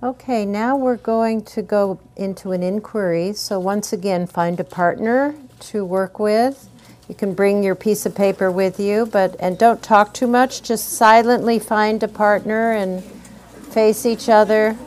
[0.01, 3.31] Okay, now we're going to go into an inquiry.
[3.31, 5.33] So, once again, find a partner
[5.69, 6.69] to work with.
[7.09, 10.63] You can bring your piece of paper with you, but and don't talk too much.
[10.63, 14.77] Just silently find a partner and face each other.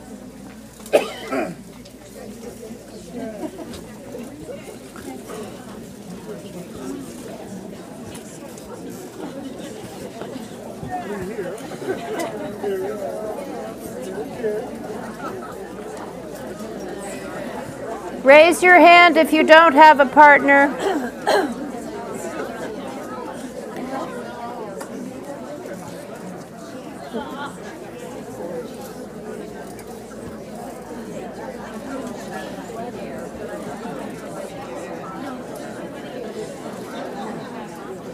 [18.47, 20.69] Raise your hand if you don't have a partner.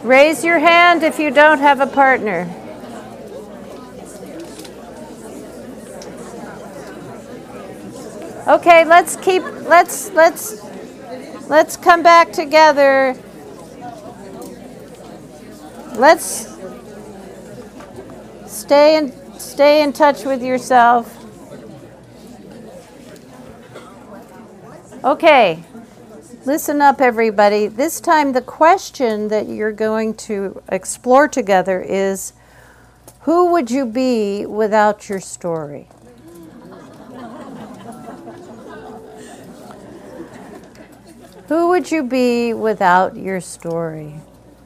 [0.01, 2.62] Raise your hand if you don't have a partner.
[8.53, 10.61] Okay, let's keep let's let's
[11.49, 13.17] let's come back together.
[15.95, 16.55] Let's
[18.45, 21.17] stay in stay in touch with yourself.
[25.03, 25.63] Okay.
[26.45, 27.65] Listen up everybody.
[27.65, 32.33] This time the question that you're going to explore together is
[33.21, 35.87] who would you be without your story?
[41.53, 44.15] Who would you be without your story?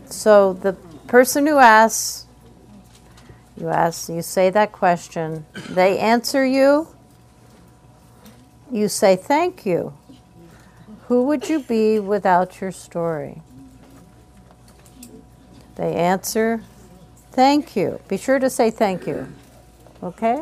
[0.05, 0.71] So the
[1.05, 2.27] person who asks,
[3.57, 6.87] you ask, you say that question, they answer you,
[8.71, 9.95] you say thank you.
[11.09, 13.41] Who would you be without your story?
[15.75, 16.63] They answer,
[17.33, 17.99] thank you.
[18.07, 19.27] Be sure to say thank you.
[20.01, 20.41] Okay?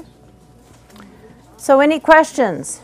[1.57, 2.81] So, any questions?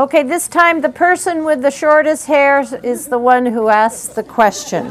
[0.00, 4.22] Okay, this time the person with the shortest hair is the one who asks the
[4.22, 4.86] question.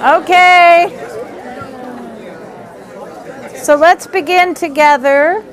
[0.00, 0.88] Okay.
[3.54, 5.44] So let's begin together.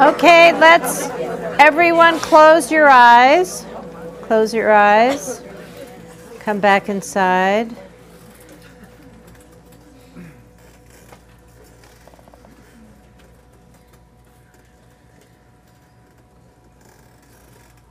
[0.00, 1.10] Okay, let's
[1.60, 3.66] everyone close your eyes.
[4.22, 5.42] Close your eyes.
[6.38, 7.76] Come back inside.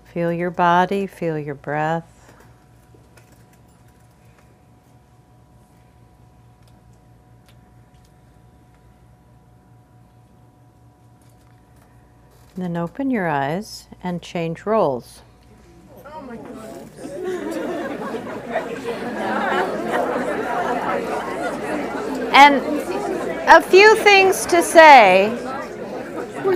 [0.06, 2.19] Feel your body, feel your breath.
[12.60, 15.22] And then open your eyes and change roles.
[22.34, 22.62] And
[23.48, 25.28] a few things to say.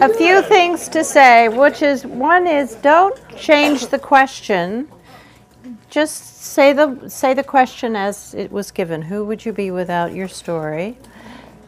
[0.02, 4.90] A few things to say, which is one is don't change the question.
[5.90, 9.04] Just say the say the question as it was given.
[9.04, 10.98] Who would you be without your story?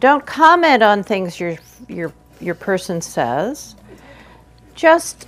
[0.01, 1.55] Don't comment on things your
[1.87, 2.11] your
[2.41, 3.74] your person says
[4.75, 5.27] just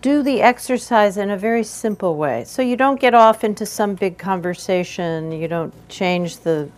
[0.00, 2.44] do the exercise in a very simple way.
[2.44, 6.68] So you don't get off into some big conversation, you don't change the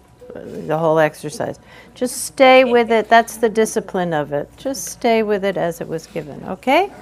[0.44, 1.58] the whole exercise.
[1.94, 3.08] Just stay with it.
[3.08, 4.50] That's the discipline of it.
[4.56, 6.92] Just stay with it as it was given, okay?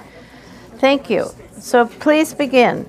[0.77, 1.29] Thank you.
[1.59, 2.87] So please begin.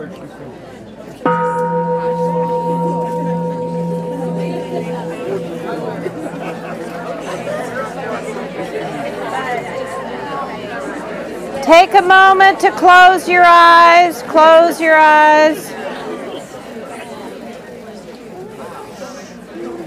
[0.00, 0.08] Take
[11.92, 14.22] a moment to close your eyes.
[14.22, 15.68] Close your eyes.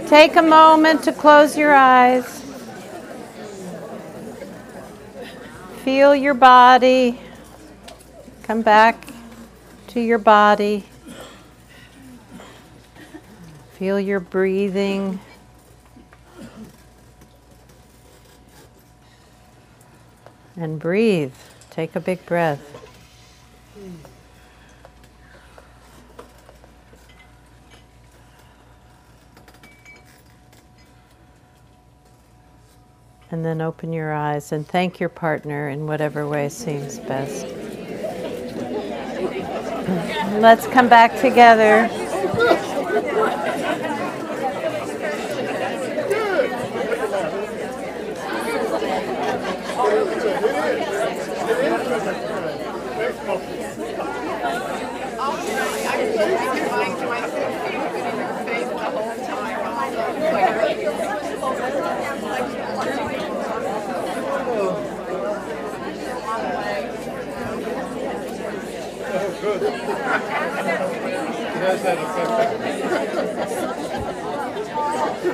[0.07, 2.43] Take a moment to close your eyes.
[5.83, 7.19] Feel your body.
[8.43, 9.12] Come back
[9.93, 10.83] to your body.
[13.73, 15.19] Feel your breathing.
[20.55, 21.33] And breathe.
[21.69, 22.59] Take a big breath.
[33.29, 37.45] And then open your eyes and thank your partner in whatever way seems best.
[40.39, 41.89] Let's come back together.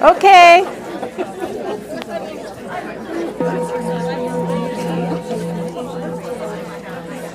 [0.02, 0.64] Okay.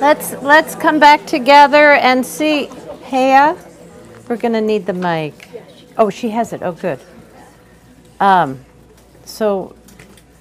[0.01, 2.69] Let's let's come back together and see.
[3.05, 3.55] Hea,
[4.29, 5.49] we're gonna need the mic.
[5.97, 6.63] Oh, she has it.
[6.63, 7.01] Oh, good.
[8.21, 8.63] Um,
[9.25, 9.75] so,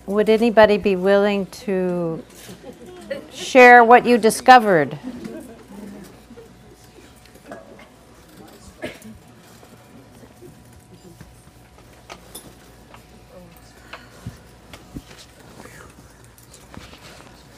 [0.05, 2.21] would anybody be willing to
[3.31, 4.99] share what you discovered?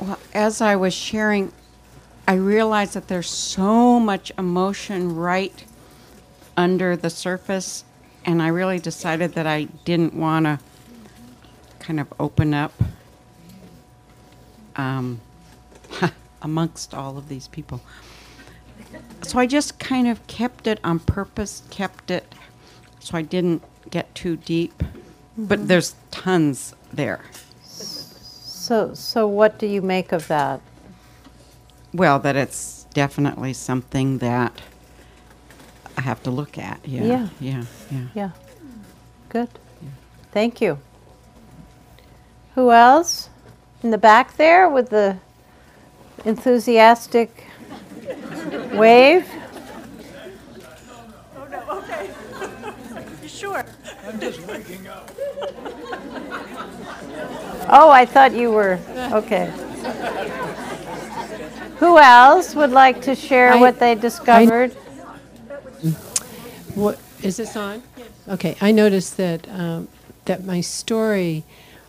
[0.05, 1.51] Well, as I was sharing,
[2.27, 5.65] I realized that there's so much emotion right
[6.55, 7.83] under the surface,
[8.23, 10.59] and I really decided that I didn't want to
[11.79, 12.71] kind of open up
[14.75, 15.21] um,
[16.43, 17.81] amongst all of these people.
[19.23, 22.31] So I just kind of kept it on purpose, kept it
[22.99, 24.83] so I didn't get too deep.
[25.35, 27.21] But there's tons there.
[28.65, 30.59] So, so what do you make of that?
[31.93, 34.59] Well, that it's definitely something that
[35.95, 36.79] I have to look at.
[36.83, 37.03] Yeah.
[37.03, 37.27] Yeah.
[37.39, 37.63] Yeah.
[37.91, 38.05] Yeah.
[38.15, 38.29] Yeah.
[39.29, 39.49] Good.
[40.31, 40.79] Thank you.
[42.55, 43.29] Who else?
[43.83, 45.17] In the back there with the
[46.25, 47.45] enthusiastic
[48.73, 49.29] wave?
[51.37, 52.09] Oh, no, okay.
[53.21, 53.63] You sure?
[57.67, 58.79] Oh, I thought you were.
[59.11, 59.51] Okay.
[61.77, 64.71] Who else would like to share I- what they discovered?
[66.75, 67.83] What is this on?
[68.27, 69.87] Okay, I noticed that um,
[70.25, 71.43] that my story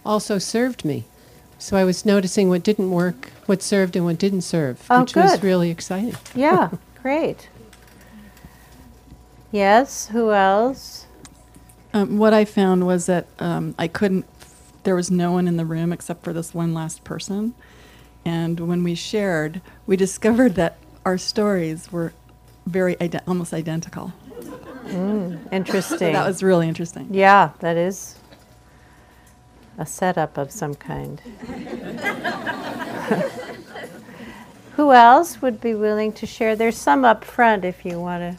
[0.05, 1.05] also served me.
[1.59, 5.17] So I was noticing what didn't work, what served, and what didn't serve, Oh, which
[5.17, 6.15] was really exciting.
[6.35, 6.71] Yeah,
[7.03, 7.49] great.
[9.51, 11.07] Yes, who else?
[11.95, 14.27] Um, what I found was that um, I couldn't,
[14.87, 17.55] there was no one in the room except for this one last person.
[18.25, 22.15] And when we shared, we discovered that our stories were
[22.67, 22.97] very
[23.27, 24.13] almost identical.
[24.85, 25.99] Mm, interesting.
[25.99, 27.09] So that was really interesting.
[27.11, 28.21] Yeah, that is
[29.77, 31.21] a setup of some kind.
[34.77, 36.55] Who else would be willing to share?
[36.55, 38.39] There's some up front if you want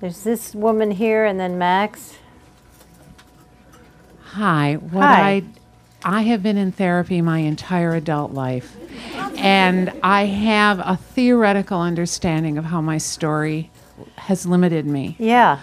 [0.00, 2.18] There's this woman here and then Max.
[4.36, 4.74] Hi.
[4.74, 5.30] What Hi.
[5.30, 5.42] I
[6.04, 8.76] I have been in therapy my entire adult life.
[9.38, 13.70] And I have a theoretical understanding of how my story
[14.16, 15.16] has limited me.
[15.18, 15.60] Yeah,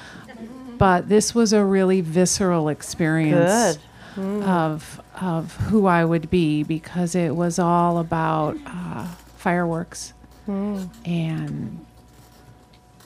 [0.77, 3.77] But this was a really visceral experience
[4.15, 4.43] good.
[4.43, 9.05] of of who I would be because it was all about uh,
[9.37, 10.13] fireworks
[10.47, 11.85] and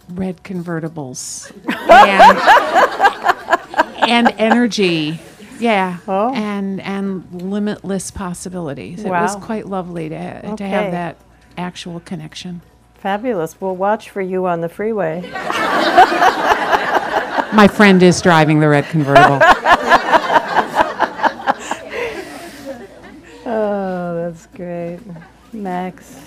[0.09, 1.51] red convertibles
[3.99, 5.19] and, and energy.
[5.59, 6.33] Yeah, Oh.
[6.33, 9.03] and and limitless possibilities.
[9.03, 11.17] It was quite lovely to to have that
[11.57, 12.61] actual connection.
[12.95, 13.59] Fabulous.
[13.61, 15.21] We'll watch for you on the freeway.
[17.53, 19.39] My friend is driving the red convertible.
[23.49, 24.99] Oh, that's great.
[25.53, 26.19] Max.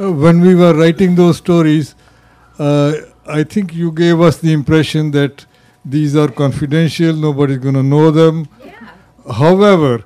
[0.00, 1.94] Uh, when we were writing those stories,
[2.58, 2.92] uh,
[3.26, 5.44] I think you gave us the impression that
[5.90, 8.48] these are confidential, nobody's going to know them.
[8.64, 8.72] Yeah.
[9.32, 10.04] However,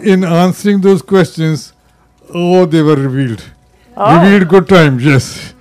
[0.00, 1.72] in answering those questions,
[2.34, 3.44] oh, they were revealed.
[3.96, 5.54] Revealed good times, yes.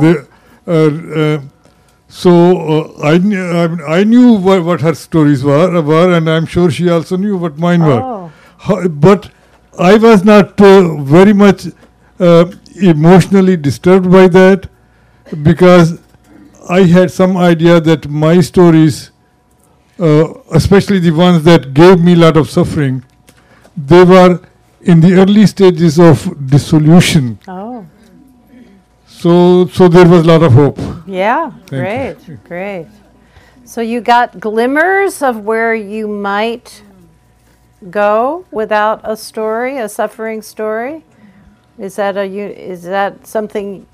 [0.00, 0.14] They,
[0.66, 1.40] uh, uh,
[2.08, 6.28] so uh, I, kn- I, mean, I knew what, what her stories were, were, and
[6.28, 8.30] I'm sure she also knew what mine were.
[8.68, 8.88] Oh.
[8.88, 9.30] But
[9.78, 11.66] I was not uh, very much
[12.18, 12.50] uh,
[12.80, 14.68] emotionally disturbed by that
[15.42, 16.00] because
[16.68, 19.10] I had some idea that my stories,
[19.98, 23.04] uh, especially the ones that gave me a lot of suffering,
[23.76, 24.40] they were
[24.82, 27.38] in the early stages of dissolution.
[27.48, 27.86] Oh.
[29.06, 30.78] So, so there was a lot of hope.
[31.06, 32.86] Yeah, Thank great, great.
[33.64, 36.82] So you got glimmers of where you might
[37.90, 41.04] go without a story, a suffering story?
[41.78, 43.86] Is that a you is that something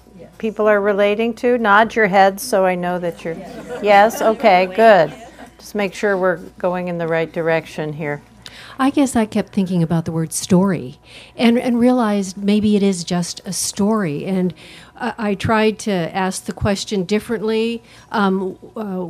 [0.42, 1.56] people are relating to?
[1.56, 3.36] Nod your head so I know that you're
[3.80, 5.14] Yes, okay, good.
[5.56, 8.22] Just make sure we're going in the right direction here.
[8.76, 10.98] I guess I kept thinking about the word story
[11.36, 14.24] and, and realized maybe it is just a story.
[14.24, 14.52] And
[14.96, 19.06] I, I tried to ask the question differently um, uh,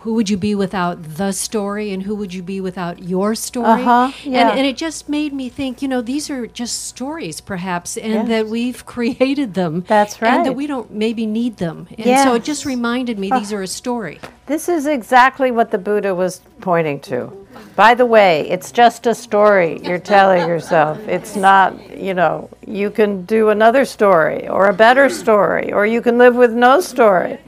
[0.00, 3.82] who would you be without the story, and who would you be without your story?
[3.82, 4.48] Uh-huh, yeah.
[4.50, 8.12] and, and it just made me think, you know, these are just stories perhaps, and
[8.12, 8.28] Yes.
[8.28, 9.84] that we've created them.
[9.86, 11.88] That's And that we don't maybe need them.
[11.98, 14.20] And so it just reminded me these are a story.
[14.46, 17.45] This is exactly what the Buddha was pointing to.
[17.74, 20.98] By the way, it's just a story you're telling yourself.
[21.06, 26.00] It's not, you know, you can do another story or a better story or you
[26.00, 27.38] can live with no story.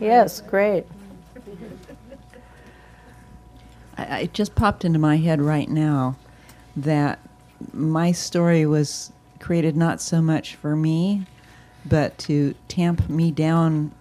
[0.00, 0.84] Yes, great.
[3.98, 6.16] I, it just popped into my head right now
[6.76, 7.18] that
[7.72, 11.26] my story was created not so much for me,
[11.84, 13.92] but to tamp me down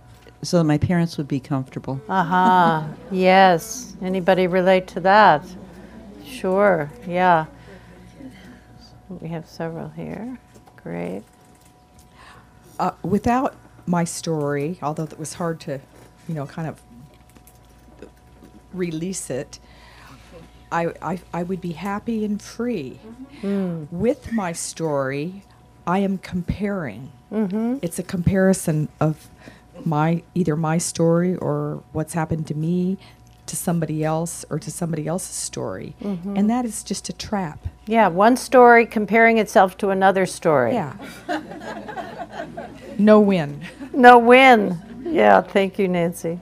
[0.42, 2.00] so that my parents would be comfortable.
[2.10, 2.86] Aha.
[2.88, 2.96] Uh-huh.
[3.12, 3.96] yes.
[4.02, 5.44] Anybody relate to that?
[6.26, 6.92] Sure.
[7.08, 7.46] Yeah.
[9.10, 10.38] We have several here.
[10.84, 11.24] Great.
[12.80, 13.56] uh, without
[13.88, 15.80] my story, although it was hard to,
[16.28, 16.82] you know, kind of
[18.74, 19.60] release it,
[20.72, 23.00] I, I, I would be happy and free.
[23.92, 25.44] With my story,
[25.86, 27.12] I am comparing.
[27.32, 29.30] It's a comparison of
[29.84, 32.98] my either my story or what's happened to me
[33.46, 36.36] to somebody else or to somebody else's story, mm-hmm.
[36.36, 37.60] and that is just a trap.
[37.86, 40.74] Yeah, one story comparing itself to another story.
[40.74, 40.96] Yeah.
[42.98, 43.62] no win.
[43.94, 44.82] No win.
[45.06, 46.40] Yeah, thank you, Nancy.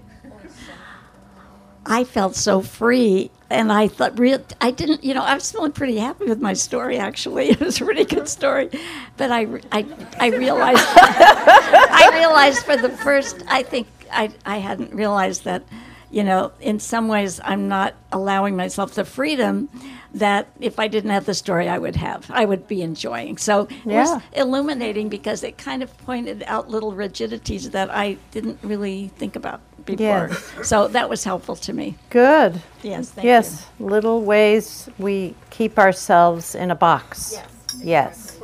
[1.86, 5.72] I felt so free, and I thought, real, I didn't, you know, I was feeling
[5.72, 6.98] pretty happy with my story.
[6.98, 8.70] Actually, it was a pretty good story,
[9.18, 9.86] but I, I,
[10.20, 15.64] I realized, I realized for the first, I think I, I hadn't realized that,
[16.12, 19.70] you know, in some ways, I'm not allowing myself the freedom
[20.16, 23.38] that if I didn't have the story, I would have, I would be enjoying.
[23.38, 24.14] So it Yeah.
[24.16, 29.36] was illuminating because it kind of pointed out little rigidities that I didn't really think
[29.36, 30.30] about before.
[30.30, 30.54] Yes.
[30.64, 31.96] So that was helpful to me.
[32.10, 32.62] Good.
[32.82, 37.34] Yes, thank yes, little ways we keep ourselves in a box.
[37.34, 37.50] Yes.
[37.84, 38.40] Yes.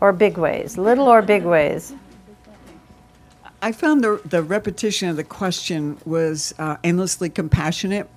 [0.00, 0.78] Or big ways.
[0.78, 1.92] Little or big ways.
[3.60, 8.08] I found the, the repetition of the question was uh, endlessly compassionate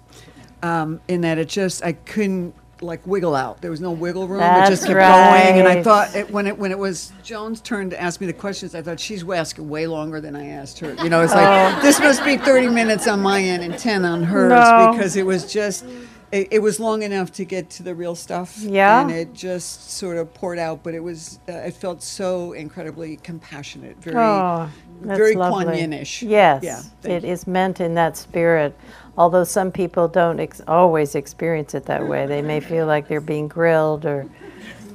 [0.61, 3.61] um, in that it just, I couldn't like wiggle out.
[3.61, 4.41] There was no wiggle room.
[4.41, 5.59] it just That's kept going.
[5.59, 8.33] And I thought it, when, it, when it was Joan's turn to ask me the
[8.33, 10.93] questions, I thought she's asking way longer than I asked her.
[11.03, 14.23] You know, it's like, this must be 30 minutes on my end and 10 on
[14.23, 14.85] hers Oh.
[14.87, 14.91] No.
[14.93, 15.85] because it was just,
[16.31, 18.57] it, it was long enough to get to the real stuff.
[18.59, 19.01] Yeah.
[19.01, 23.17] And it just sort of poured out, but it was, uh, it felt so incredibly
[23.17, 24.69] compassionate, very, Oh,
[25.01, 25.35] that's very.
[25.35, 26.23] Kuan Yin-ish.
[26.23, 26.81] Yes, Yeah.
[27.03, 27.29] it you.
[27.29, 28.75] is meant in that spirit.
[29.17, 33.19] Although some people don't ex- always experience it that way, they may feel like they're
[33.21, 34.25] being grilled or,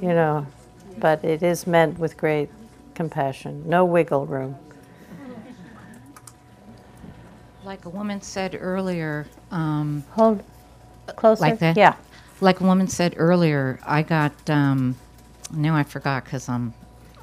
[0.01, 0.45] you know,
[0.97, 2.49] but it is meant with great
[2.95, 3.63] compassion.
[3.67, 4.55] No wiggle room.
[7.63, 10.43] Like a woman said earlier, um, Hold
[11.15, 11.41] closer.
[11.41, 11.77] like that.
[11.77, 11.95] Yeah.
[12.39, 14.49] Like a woman said earlier, I got.
[14.49, 14.95] Um,
[15.51, 16.73] now I forgot because I'm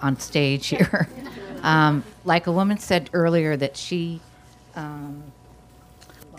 [0.03, 1.09] on stage here.
[1.63, 4.21] um, like a woman said earlier that she.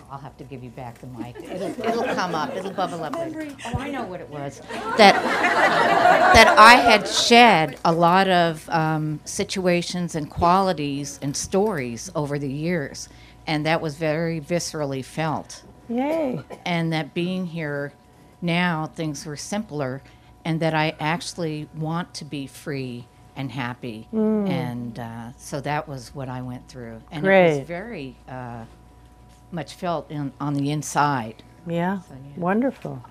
[0.06, 1.36] Well, I'll have to give you back the mic.
[1.44, 2.56] It'll, it'll come up.
[2.56, 3.15] It'll bubble up.
[3.15, 3.48] later.
[3.65, 4.61] Oh, I know what it was.
[4.98, 5.15] That
[6.34, 12.52] that I had shed a lot of um, situations and qualities and stories over the
[12.52, 13.10] years,
[13.48, 16.41] and that was very viscerally felt Yay.
[16.65, 17.94] and that being here
[18.41, 20.02] now things were simpler
[20.44, 24.07] and that I actually want to be free and happy.
[24.14, 24.49] Mm.
[24.49, 27.02] And uh, so that was what I went through.
[27.11, 27.60] And it Great.
[27.60, 28.65] was very uh,
[29.56, 31.41] much felt in, on the inside.
[31.65, 32.40] Yeah, So, yeah.
[32.40, 33.03] wonderful.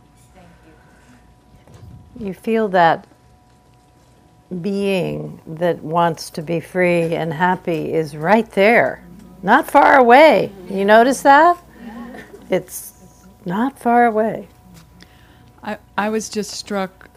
[2.19, 3.07] You feel that
[4.63, 9.05] being that wants to be free and happy is right there,
[9.43, 10.53] not far away.
[10.71, 11.59] You notice that?
[12.51, 14.49] It's not far away.
[15.63, 17.09] I, I was just struck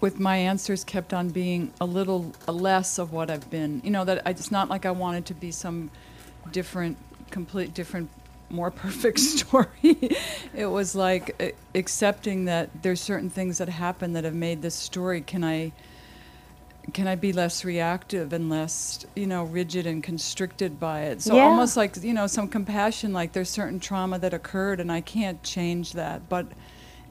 [0.00, 3.80] with my answers kept on being a little less of what I've been.
[3.84, 5.90] You know, that I, it's not like I wanted to be some
[6.52, 6.96] different,
[7.30, 8.08] complete different,
[8.50, 9.76] more perfect story.
[10.54, 14.74] it was like uh, accepting that there's certain things that happen that have made this
[14.74, 15.20] story.
[15.20, 15.72] Can I
[16.94, 21.20] can I be less reactive and less, you know, rigid and constricted by it?
[21.20, 21.44] So Yeah.
[21.44, 25.42] almost like, you know, some compassion, like there's certain trauma that occurred and I can't
[25.42, 26.46] change that, but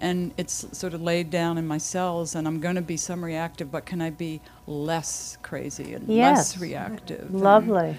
[0.01, 3.23] and it's sort of laid down in my cells and I'm going to be some
[3.23, 6.53] reactive, but can I be less crazy and Yes.
[6.53, 7.29] less reactive?
[7.29, 7.97] and Lovely.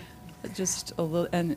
[0.54, 1.56] Just a little, and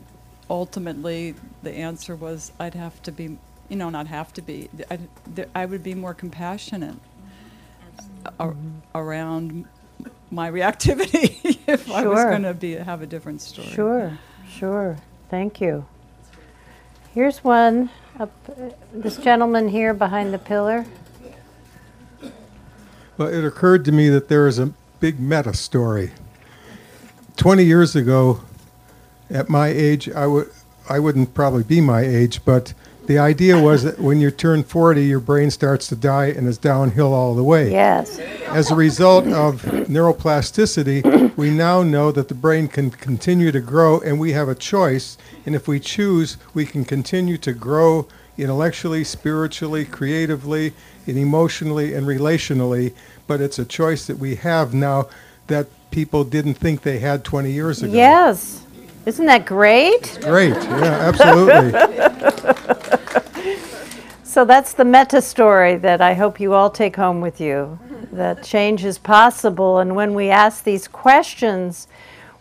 [0.50, 3.38] ultimately the answer was I'd have to be,
[3.68, 5.08] you know, not have to be, I'd,
[5.54, 6.96] I would be more compassionate
[8.38, 8.56] ar-
[8.94, 9.66] around
[10.30, 13.68] my reactivity if I was going to be have a different story.
[13.68, 14.96] Sure, sure.
[15.28, 15.86] Thank you.
[17.14, 17.90] Here's one.
[18.18, 20.84] Up, uh, this gentleman here behind the pillar.
[23.16, 26.12] Well, it occurred to me that there is a big meta story.
[27.36, 28.42] 20 years ago,
[29.32, 30.50] at my age, I would
[30.88, 32.74] I wouldn't probably be my age, but
[33.06, 36.58] the idea was that when you turn 40, your brain starts to die and is
[36.58, 37.70] downhill all the way.
[37.70, 38.18] Yes.
[38.48, 44.00] As a result of neuroplasticity, we now know that the brain can continue to grow
[44.00, 45.18] and we have a choice.
[45.46, 48.06] And if we choose, we can continue to grow
[48.38, 50.72] intellectually, spiritually, creatively,
[51.06, 52.94] and emotionally and relationally.
[53.26, 55.08] But it's a choice that we have now
[55.48, 57.92] that people didn't think they had 20 years ago.
[57.92, 58.61] Yes.
[59.04, 60.18] Isn't that great?
[60.22, 60.54] Great.
[60.54, 61.72] Yeah, absolutely.
[64.32, 67.78] So that's the meta story that I hope you all take home with you
[68.12, 69.78] that change is possible.
[69.78, 71.86] And when we ask these questions,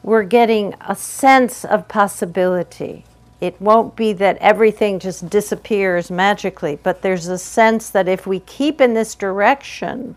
[0.02, 3.04] we're getting a sense of possibility.
[3.42, 8.40] It won't be that everything just disappears magically, but there's a sense that if we
[8.40, 10.16] keep in this direction,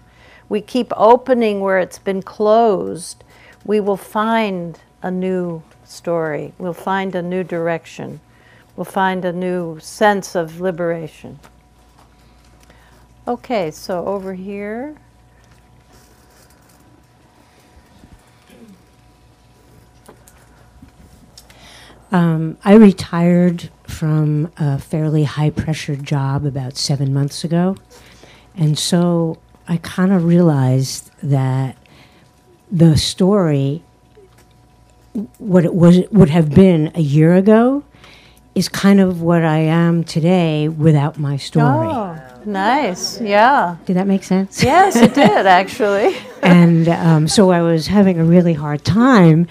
[0.48, 3.24] we keep opening where it's been closed,
[3.64, 6.52] we will find a new story.
[6.58, 8.20] We'll find a new direction.
[8.76, 11.38] We'll find a new sense of liberation.
[13.26, 14.96] Okay, so over here.
[22.12, 27.76] Um, I retired from a fairly high pressure job about seven months ago.
[28.56, 31.76] And so I kind of realized that
[32.70, 33.82] the story,
[35.38, 37.84] what it was, would have been a year ago,
[38.54, 41.88] is kind of what I am today without my story.
[41.88, 43.20] Oh, nice.
[43.20, 43.76] Yeah.
[43.84, 44.62] Did that make sense?
[44.62, 46.16] Yes, it did, actually.
[46.42, 49.46] and um, so I was having a really hard time.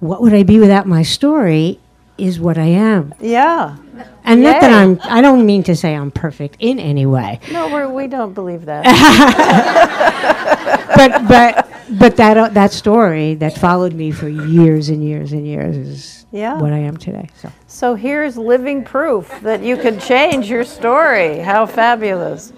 [0.00, 1.80] What would I be without my story?
[2.16, 3.14] Is what I am.
[3.20, 3.76] Yeah.
[4.24, 7.38] And not that I'm, I don't mean to say I'm perfect in any way.
[7.52, 8.84] No, we're, we don't believe that.
[10.94, 15.46] but, but, but that, uh, that story that followed me for years and years and
[15.46, 16.58] years is Yeah.
[16.58, 17.28] what I am today.
[17.40, 17.52] So.
[17.66, 21.38] So here's living proof that you can change your story.
[21.38, 22.52] How fabulous.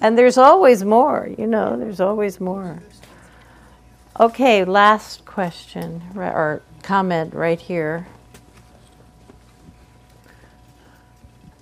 [0.00, 2.82] And there's always more, you know, there's always more.
[4.18, 8.06] Okay, last question or comment right here.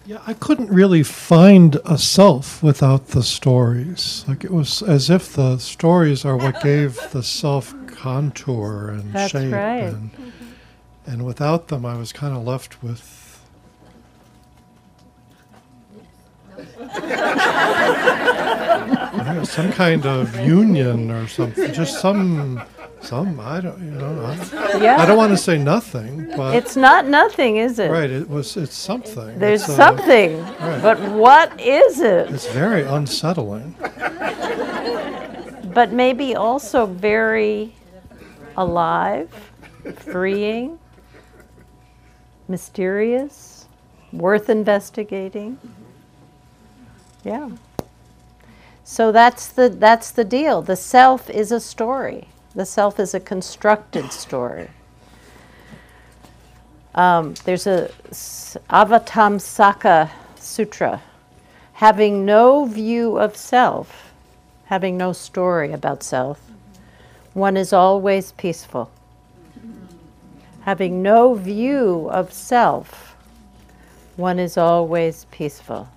[0.09, 4.25] Yeah, I couldn't really find a self without the stories.
[4.27, 9.33] Like it was as if the stories are what gave the self contour and That's
[9.33, 9.53] shape.
[9.53, 9.83] right.
[9.83, 10.11] And,
[11.05, 13.45] and without them, I was kind of left with.
[19.19, 22.63] Know, some kind of union or something, just some,
[23.01, 24.97] some I don't, you know, I, Yeah.
[25.01, 27.91] I don't want to say nothing, but It's not nothing, is it?
[27.91, 29.39] right, it was, it's something.
[29.39, 30.43] There's It's, uh, something.
[30.43, 30.83] right.
[30.83, 32.31] But what is it?
[32.31, 33.75] It's very unsettling.
[35.75, 37.75] But maybe also very
[38.57, 39.31] alive,
[39.97, 40.79] freeing,
[42.49, 43.67] mysterious,
[44.13, 45.59] worth investigating.
[47.23, 47.51] Yeah.
[48.83, 50.63] So that's the that's the deal.
[50.63, 52.29] The self is a story.
[52.59, 54.69] The self is a constructed story.
[56.93, 57.93] Um, there's a
[58.69, 61.01] Avatamsaka Sutra.
[61.75, 64.13] Having no view of self,
[64.65, 66.41] having no story about self.
[67.33, 68.91] One is always peaceful.
[70.63, 73.15] Having no view of self,
[74.17, 75.89] one is always peaceful.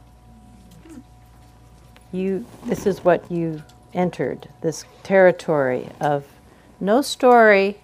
[2.12, 3.64] You, this is what you
[3.96, 6.24] entered this territory of
[6.82, 7.78] no story,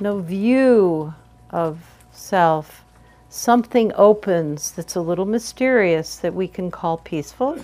[0.00, 1.14] no view
[1.50, 1.78] of
[2.10, 2.84] self.
[3.30, 7.56] Something opens that's a little mysterious that we can call peaceful,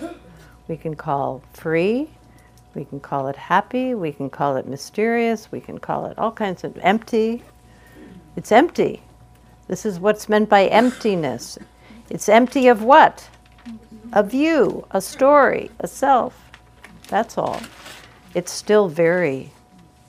[0.69, 2.09] we can call free,
[2.73, 6.31] we can call it happy, we can call it mysterious, we can call it all
[6.31, 7.43] kinds of empty.
[8.37, 9.01] It's empty.
[9.67, 11.57] This is what's meant by emptiness.
[12.09, 13.27] It's empty of what?
[14.13, 16.49] A view, a story, a self.
[17.09, 17.61] That's all.
[18.33, 19.51] It's still very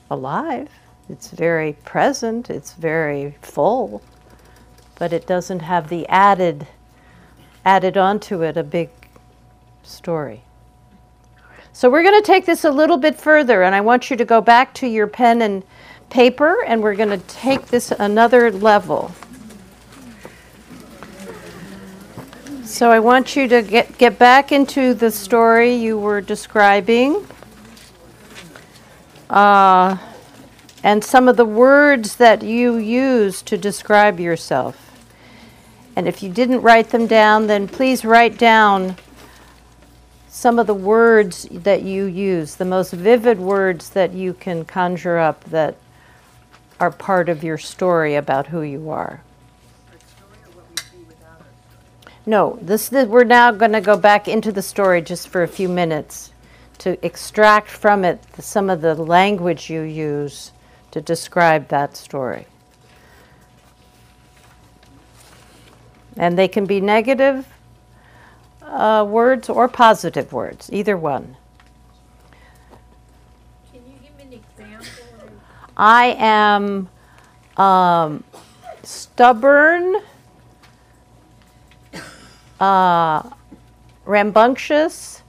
[0.09, 0.69] alive.
[1.09, 2.49] It's very present.
[2.49, 4.01] It's very full.
[4.99, 6.67] But it doesn't have the added,
[7.65, 8.89] added onto it a big
[9.83, 10.41] story.
[11.71, 14.25] So we're going to take this a little bit further, and I want you to
[14.25, 15.63] go back to your pen and
[16.09, 19.13] paper, and we're going to take this another level.
[22.63, 27.25] So I want you to get, get back into the story you were describing.
[29.29, 29.97] Uh,
[30.83, 34.83] and some of the words that you use to describe yourself.
[35.95, 38.95] And if you didn't write them down, then please write down
[40.29, 45.17] some of the words that you use, the most vivid words that you can conjure
[45.17, 45.75] up that
[46.79, 49.21] are part of your story about who you are.
[52.25, 55.47] No, this, this we're now going to go back into the story just for a
[55.47, 56.31] few minutes
[56.79, 60.51] to extract from it some of the language you use
[60.91, 62.45] to describe that story.
[66.15, 67.47] And they can be negative
[68.61, 71.35] uh, words or positive words, either one.
[73.71, 75.29] Can you give me an example?
[75.75, 76.89] I am
[77.57, 78.23] um,
[78.83, 79.97] stubborn
[82.59, 83.29] uh,
[84.05, 85.21] rambunctious,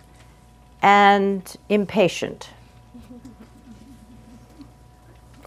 [0.83, 2.51] and impatient.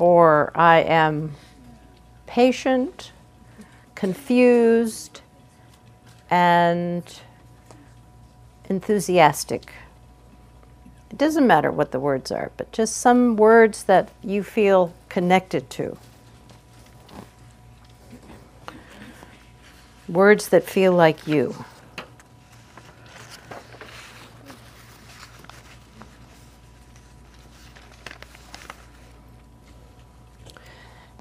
[0.01, 1.33] or I am
[2.25, 3.11] patient,
[3.93, 5.21] confused,
[6.31, 7.03] and
[8.67, 9.73] enthusiastic.
[11.11, 15.69] It doesn't matter what the words are, but just some words that you feel connected
[15.71, 15.95] to.
[20.09, 21.63] Words that feel like you.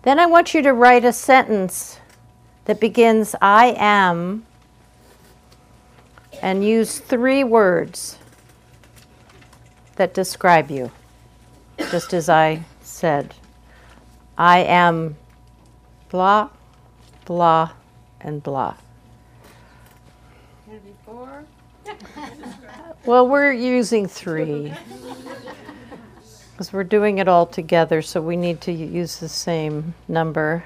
[0.03, 2.01] Then I want you to write a sentence
[2.65, 4.47] that begins I am
[6.41, 8.17] and use three words
[9.97, 10.91] that describe you,
[11.91, 13.35] just as I said.
[14.39, 15.17] I am
[16.09, 16.49] blah,
[17.27, 17.73] blah,
[18.23, 18.77] and blah.
[23.05, 24.73] Well, we're using three
[26.61, 30.63] because we're doing it all together, so we need to use the same number.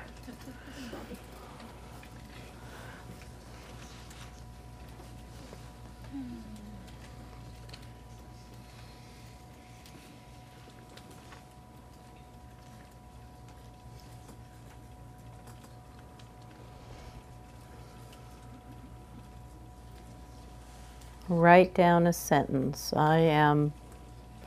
[21.29, 22.93] Write down a sentence.
[22.97, 23.73] I am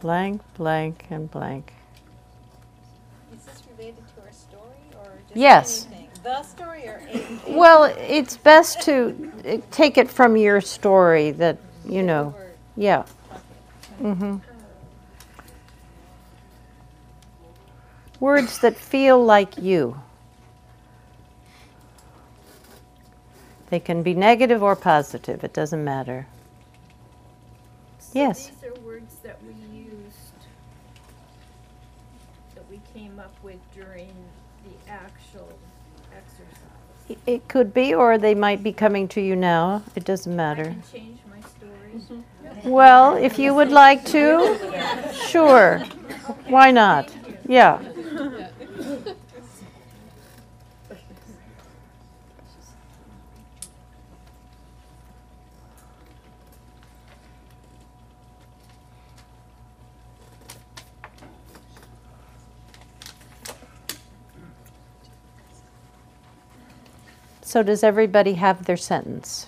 [0.02, 1.74] blank, blank, and blank.
[3.34, 4.64] Is this related to our story
[4.95, 5.88] or just Yes.
[5.91, 6.10] anything?
[6.24, 7.56] The story or anything?
[7.56, 11.57] Well, it's best to uh, take it from your story that,
[11.88, 12.36] you know.
[12.76, 13.03] Yeah.
[13.99, 14.38] hmm
[18.19, 19.99] Words that feel like you.
[23.69, 26.26] They can be negative or positive, it doesn't matter.
[27.99, 28.48] So Yes.
[28.49, 30.34] These are words that we used,
[32.56, 34.11] that we came up with during
[34.65, 35.48] the actual
[36.11, 37.10] exercise.
[37.10, 39.84] I- It could be, or they might be coming to you now.
[39.95, 40.64] It doesn't I matter.
[40.65, 41.94] can change my story.
[41.95, 42.69] Mm-hmm.
[42.69, 44.57] Well, if you would like to,
[45.30, 45.80] sure.
[46.49, 47.15] Why not?
[47.48, 47.80] Yeah.
[67.48, 69.48] So does everybody have their sentence?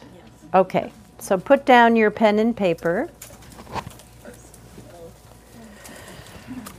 [0.54, 3.10] Okay, so put down your pen and paper.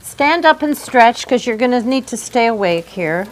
[0.01, 3.27] stand up and stretch because you're going to need to stay awake here.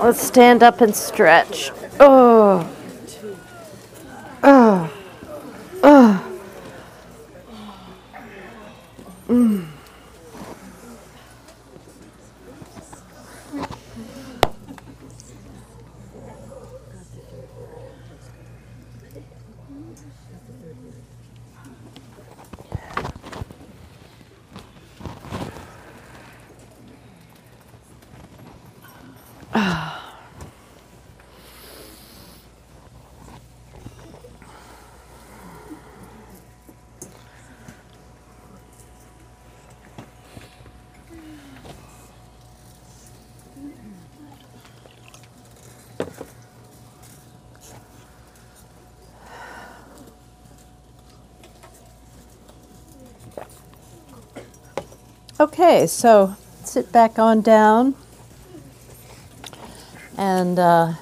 [0.00, 1.70] Let's stand up and stretch.
[2.00, 2.68] Oh.
[4.42, 4.92] Oh.
[5.84, 6.38] Oh.
[9.28, 9.73] Mm.
[55.44, 57.94] Okay, so sit back on down.
[60.16, 60.94] And uh,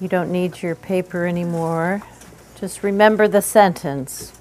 [0.00, 2.02] you don't need your paper anymore.
[2.58, 4.32] Just remember the sentence.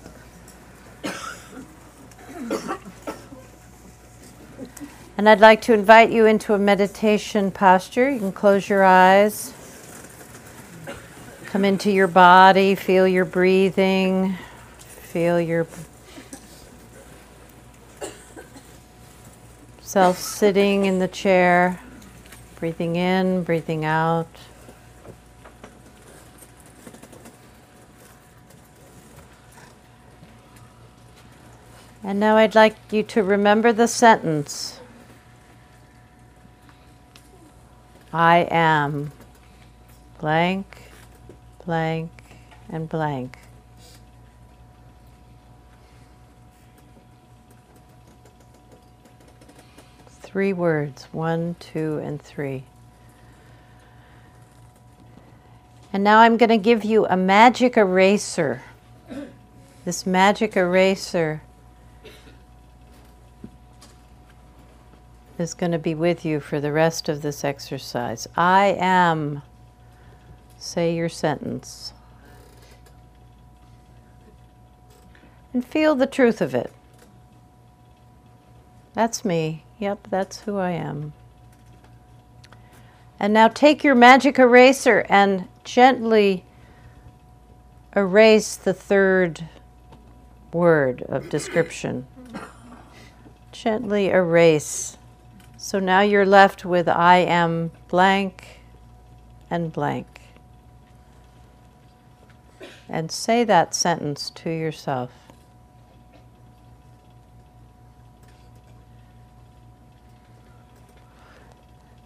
[5.20, 8.10] And I'd like to invite you into a meditation posture.
[8.10, 9.54] You can close your eyes.
[11.46, 14.36] Come into your body, feel your breathing,
[14.80, 15.68] feel your
[19.92, 21.78] self sitting in the chair,
[22.56, 24.26] breathing in, breathing out.
[32.06, 34.80] And now I'd like you to remember the sentence
[38.14, 39.12] I am
[40.20, 40.84] blank,
[41.66, 42.12] blank,
[42.70, 43.38] and blank.
[50.32, 52.64] Three words one, two, and three.
[55.92, 58.64] And now I'm going to give you a magic eraser.
[59.84, 61.42] This magic eraser
[65.38, 68.26] is going to be with you for the rest of this exercise.
[68.38, 69.42] I am,
[70.58, 71.92] say your sentence.
[75.54, 76.72] And feel the truth of it.
[78.94, 79.66] That's me.
[79.82, 81.12] Yep, that's who I am.
[83.20, 86.46] And now take your magic eraser and gently
[87.96, 89.50] erase the third
[90.54, 92.06] word of description.
[93.52, 94.98] Gently erase.
[95.58, 98.60] So now you're left with I am blank
[99.50, 100.22] and blank.
[102.88, 105.10] And say that sentence to yourself.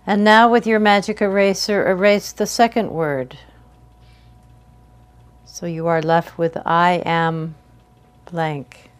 [0.08, 3.38] And now, with your magic eraser, erase the second word.
[5.46, 7.56] So you are left with I am
[8.30, 8.92] blank.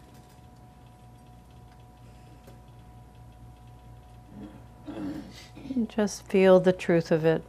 [4.86, 7.44] And just feel the truth of it.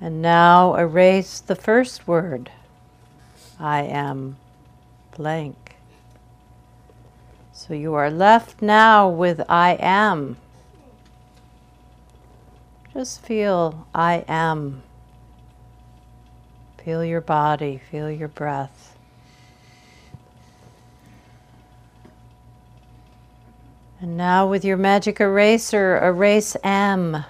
[0.00, 2.50] And now erase the first word.
[3.60, 4.36] I am
[5.16, 5.61] blank.
[7.68, 10.36] So you are left now with I am.
[12.92, 14.82] Just feel I am.
[16.84, 18.96] Feel your body, feel your breath.
[24.00, 27.24] And now, with your magic eraser, erase am.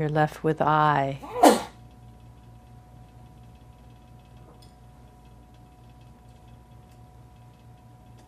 [0.00, 1.18] You're left with I.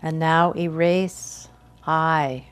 [0.03, 1.49] And now erase
[1.87, 2.45] I.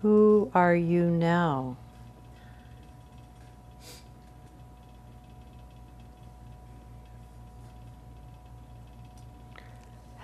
[0.00, 1.76] Who are you now?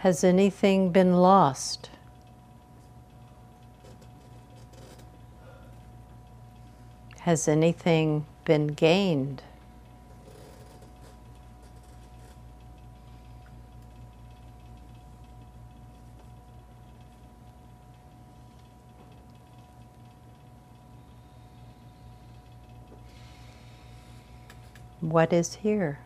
[0.05, 1.89] Has anything been lost?
[7.21, 9.43] Has anything been gained?
[25.01, 26.04] What is here?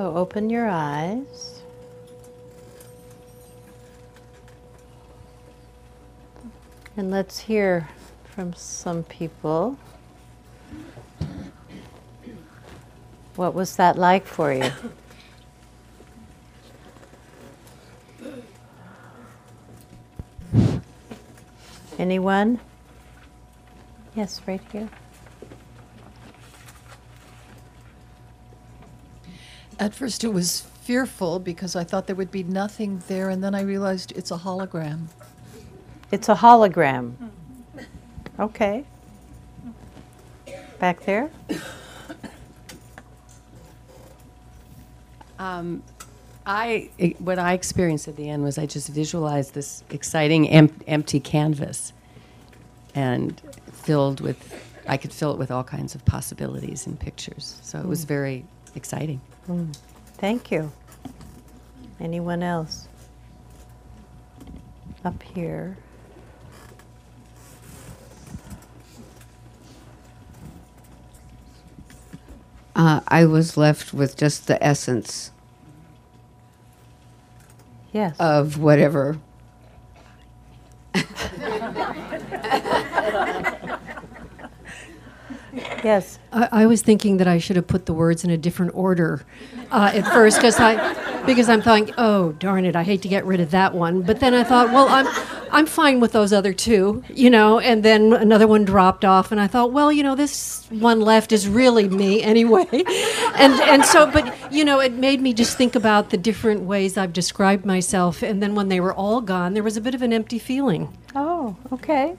[0.00, 1.60] So open your eyes.
[6.96, 7.86] And let's hear
[8.24, 9.76] from some people.
[13.36, 14.72] What was that like for you?
[21.98, 22.58] Anyone?
[24.14, 24.88] Yes, right here.
[29.80, 33.54] At first, it was fearful because I thought there would be nothing there, and then
[33.54, 35.06] I realized it's a hologram.
[36.12, 37.14] It's a hologram.
[38.38, 38.84] Okay.
[40.78, 41.30] Back there?
[45.38, 45.82] Um,
[46.44, 50.78] I it- what I experienced at the end was I just visualized this exciting em-
[50.86, 51.94] empty canvas,
[52.94, 53.40] and
[53.72, 54.36] filled with
[54.86, 57.58] I could fill it with all kinds of possibilities and pictures.
[57.62, 58.08] So it was Mm.
[58.08, 58.44] very
[58.74, 59.20] exciting.
[59.48, 59.74] Mm.
[60.18, 60.70] Thank you.
[62.00, 62.88] Anyone else?
[65.04, 65.76] Up here.
[72.74, 75.32] Uh, I was left with just the essence
[77.92, 78.16] Yes.
[78.20, 79.18] of whatever.
[85.82, 86.19] Yes.
[86.32, 89.24] I, I was thinking that I should have put the words in a different order
[89.70, 93.24] uh, at first because I because I'm thinking, oh darn it, I hate to get
[93.24, 94.02] rid of that one.
[94.02, 95.06] But then I thought, well, I'm
[95.52, 97.58] I'm fine with those other two, you know.
[97.58, 101.32] And then another one dropped off, and I thought, well, you know, this one left
[101.32, 102.66] is really me anyway.
[103.36, 106.98] And and so, but you know, it made me just think about the different ways
[106.98, 108.22] I've described myself.
[108.22, 110.94] And then when they were all gone, there was a bit of an empty feeling.
[111.14, 112.16] Oh, okay.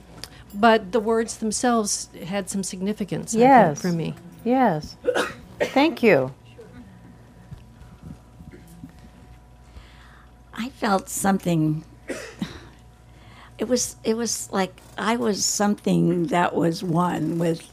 [0.54, 3.40] But the words themselves had some significance, I
[3.74, 4.16] think, for me.
[4.44, 4.98] Yes.
[5.60, 6.34] Thank you.
[10.54, 11.84] I felt something.
[13.58, 17.68] It was it was like I was something that was one with.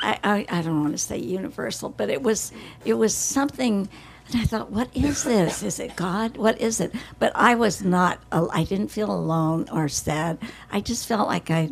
[0.00, 2.52] I, I, I don't want to say universal, but it was
[2.84, 3.88] it was something.
[4.30, 5.62] And I thought, what is this?
[5.62, 6.36] Is it God?
[6.36, 6.94] What is it?
[7.18, 8.20] But I was not.
[8.30, 10.38] I didn't feel alone or sad.
[10.70, 11.70] I just felt like I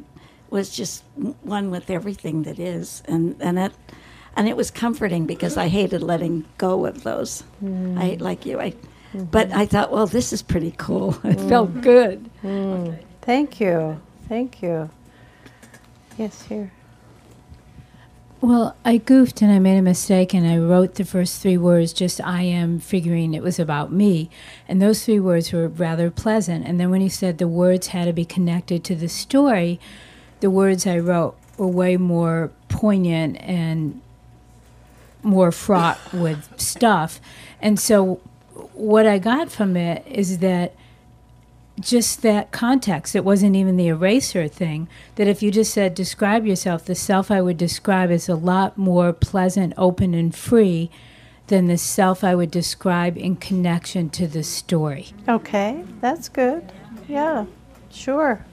[0.49, 1.05] was just
[1.43, 3.73] one with everything that is, and and it
[4.37, 7.43] and it was comforting because I hated letting go of those.
[7.62, 7.99] Mm.
[7.99, 8.61] I like you.
[8.61, 8.74] I,
[9.15, 11.19] but I thought, well, this is pretty cool.
[11.24, 12.28] It felt good.
[12.43, 12.99] Mm.
[13.23, 14.01] Thank you.
[14.28, 14.91] Thank you.
[16.19, 16.70] Yes, here.
[18.42, 21.94] Well, I goofed and I made a mistake and I wrote the first three words
[21.94, 24.28] just I am, figuring it was about me.
[24.68, 26.66] And those three words were rather pleasant.
[26.66, 29.80] And then when he said the words had to be connected to the story,
[30.40, 34.02] the words I wrote were way more poignant and
[35.22, 37.22] more fraught with stuff.
[37.62, 38.20] And so
[38.74, 40.74] what I got from it is that
[41.78, 43.15] just that context.
[43.15, 44.89] It wasn't even the eraser thing.
[45.16, 48.78] That if you just said, describe yourself, the self I would describe is a lot
[48.78, 50.90] more pleasant, open, and free
[51.48, 55.12] than the self I would describe in connection to the story.
[55.28, 56.73] Okay, that's good.
[57.09, 57.47] Yeah,
[57.90, 58.44] sure.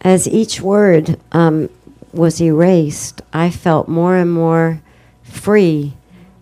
[0.00, 1.70] As each word um,
[2.14, 4.80] was erased, I felt more and more
[5.22, 5.94] free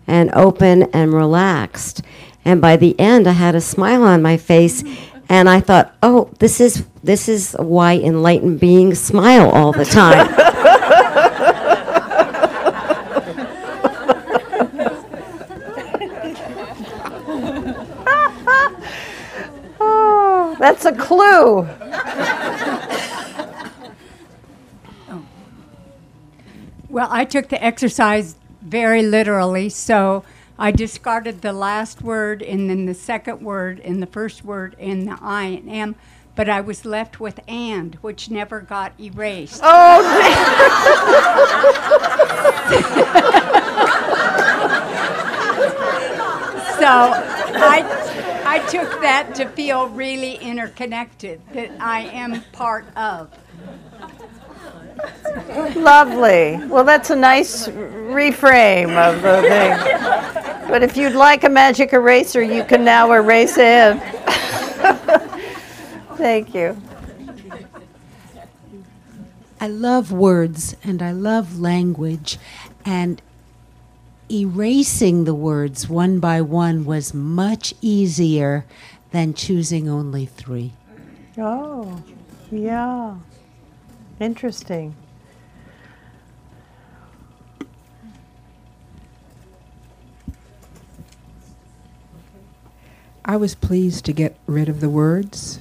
[0.07, 2.01] and open and relaxed.
[2.45, 4.83] And by the end, I had a smile on my face,
[5.29, 10.27] and I thought, "Oh, this is this is why enlightened beings smile all the time."
[19.79, 21.67] oh, that's a clue.
[26.93, 30.23] Well, I took the exercise very literally, so
[30.59, 35.07] I discarded the last word and then the second word and the first word and
[35.07, 35.95] the I and am,
[36.35, 39.61] but I was left with and, which never got erased.
[39.63, 40.03] Oh,
[46.77, 47.11] so
[47.57, 53.35] I, I took that to feel really interconnected, that I am part of.
[55.75, 56.59] Lovely.
[56.67, 60.69] Well, that's a nice reframe of the thing.
[60.69, 63.99] But if you'd like a magic eraser, you can now erase it.
[66.15, 66.77] Thank you.
[69.59, 72.37] I love words and I love language,
[72.85, 73.21] and
[74.29, 78.65] erasing the words one by one was much easier
[79.11, 80.73] than choosing only three.
[81.37, 82.01] Oh,
[82.51, 83.15] yeah.
[84.19, 84.95] Interesting.
[93.25, 95.59] I was pleased to get rid of the words,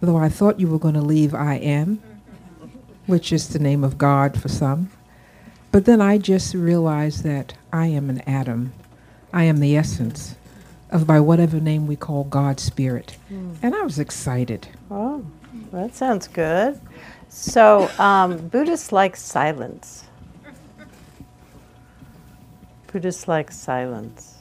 [0.00, 2.02] though I thought you were going to leave I am,
[3.06, 4.90] which is the name of God for some.
[5.70, 8.72] But then I just realized that I am an atom.
[9.32, 10.34] I am the essence
[10.90, 13.16] of by whatever name we call God's Spirit.
[13.30, 13.56] Mm.
[13.62, 14.68] And I was excited.
[14.90, 15.24] Oh,
[15.72, 16.80] that sounds good.
[17.38, 20.04] So, um, Buddhists like silence.
[22.90, 24.38] Buddhists like silence.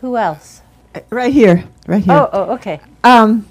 [0.00, 0.60] Who else?
[1.08, 2.14] Right here, right here.
[2.14, 2.80] Oh, oh, okay.
[3.04, 3.46] Um,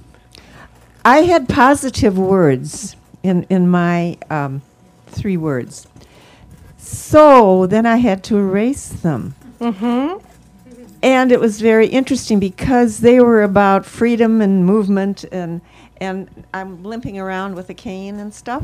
[1.05, 4.61] I had positive words in in my um,
[5.07, 5.87] three words.
[6.77, 9.35] So then I had to erase them.
[9.59, 10.17] Mm-hmm.
[11.05, 15.61] And it was very interesting because they were about freedom and movement and
[16.01, 18.63] and I'm limping around with a cane and stuff.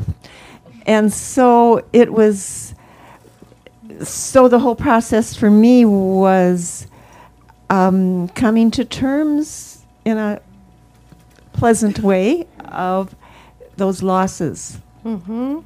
[0.84, 2.74] And so it was
[4.02, 6.88] so the whole process for me was
[7.70, 10.40] um, coming to terms in a
[11.52, 13.14] pleasant way of
[13.76, 14.78] those losses.
[15.04, 15.60] Mm-hmm.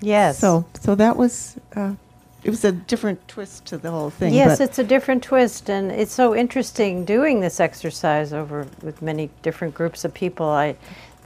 [0.00, 0.38] Yes.
[0.38, 1.94] So so that was uh,
[2.42, 4.32] it was a different twist to the whole thing.
[4.32, 9.30] Yes, it's a different twist, and it's so interesting doing this exercise over with many
[9.42, 10.46] different groups of people.
[10.46, 10.76] I,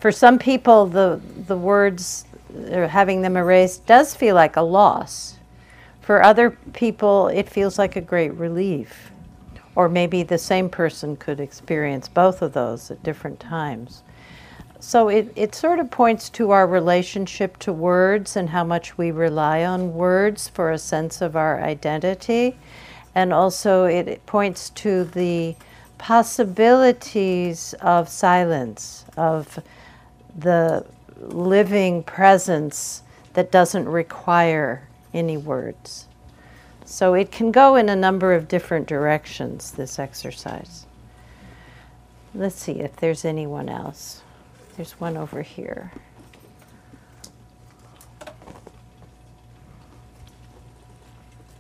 [0.01, 2.25] for some people, the the words,
[2.71, 5.39] or having them erased, does feel like a loss.
[6.01, 9.11] For other people, it feels like a great relief,
[9.75, 14.03] or maybe the same person could experience both of those at different times.
[14.87, 19.11] So it, it sort of points to our relationship to words and how much we
[19.11, 22.59] rely on words for a sense of our identity.
[23.15, 25.57] And also it, it points to the
[25.97, 29.59] possibilities of silence, of
[30.37, 30.85] the
[31.19, 33.03] living presence
[33.33, 36.09] that doesn't require any words.
[36.85, 40.85] So it can go in a number of different directions, this exercise.
[42.35, 44.24] Let's see if there's anyone else.
[44.77, 45.93] There's one over here.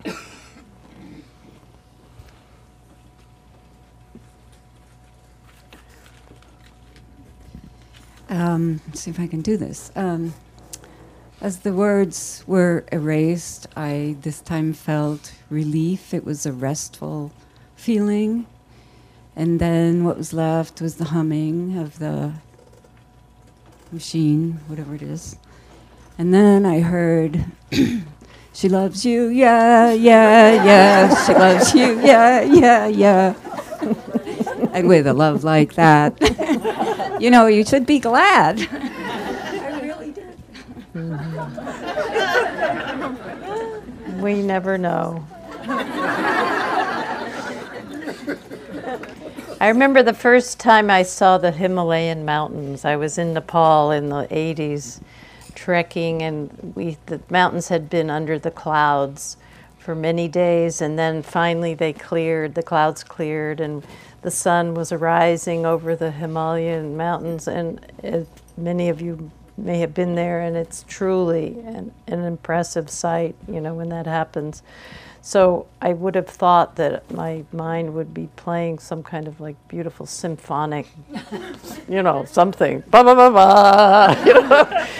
[8.27, 9.93] Um, see if I can do this.
[9.95, 10.35] Um,
[11.41, 16.13] as the words were erased, I this time felt relief.
[16.13, 17.31] It was a restful
[17.77, 18.47] feeling.
[19.37, 22.33] And then what was left was the humming of the
[23.95, 25.37] machine, whatever it is.
[26.19, 27.45] And then I heard,
[28.55, 31.27] She loves you, yeah, yeah, yeah.
[31.27, 33.35] She loves you, yeah, yeah, yeah.
[34.73, 36.15] and with a love like that,
[37.21, 38.61] you know, you should be glad.
[38.61, 40.39] I really did.
[44.23, 45.27] We never know.
[49.65, 52.85] I remember the first time I saw the Himalayan mountains.
[52.85, 55.01] I was in Nepal in the 80s
[55.55, 59.39] trekking and we the mountains had been under the clouds
[59.79, 63.87] for many days and then finally they cleared, the clouds cleared and
[64.21, 68.29] the sun was arising over the Himalayan mountains and it,
[68.59, 73.63] many of you may have been there and it's truly an, an impressive sight, you
[73.63, 74.63] know, when that happens.
[75.27, 79.57] So I would have thought that my mind would be playing some kind of like
[79.69, 80.87] beautiful symphonic,
[81.89, 82.83] you know, something.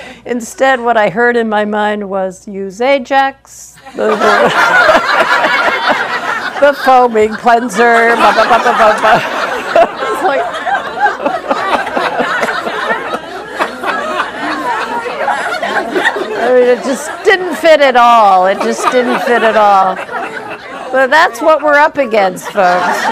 [0.25, 4.17] Instead, what I heard in my mind was use Ajax, the, the,
[6.63, 8.17] the foaming cleanser.
[8.17, 8.19] It's
[10.25, 10.41] like.
[16.37, 18.47] I mean, it just didn't fit at all.
[18.47, 19.95] It just didn't fit at all.
[20.91, 23.05] But that's what we're up against, folks.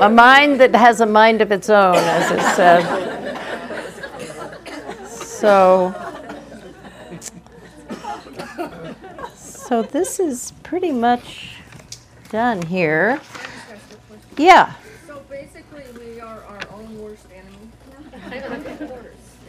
[0.00, 2.84] A mind that has a mind of its own, as it said.
[5.08, 5.92] So,
[9.34, 11.56] so this is pretty much
[12.30, 13.20] done here.
[14.36, 14.74] Yeah.
[15.08, 17.68] So basically, we are our own worst enemy.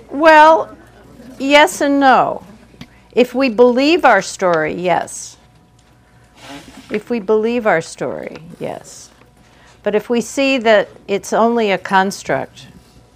[0.10, 0.76] Well,
[1.40, 2.44] yes and no.
[3.12, 5.38] If we believe our story, yes.
[6.92, 9.10] If we believe our story, yes.
[9.84, 12.68] But if we see that it's only a construct,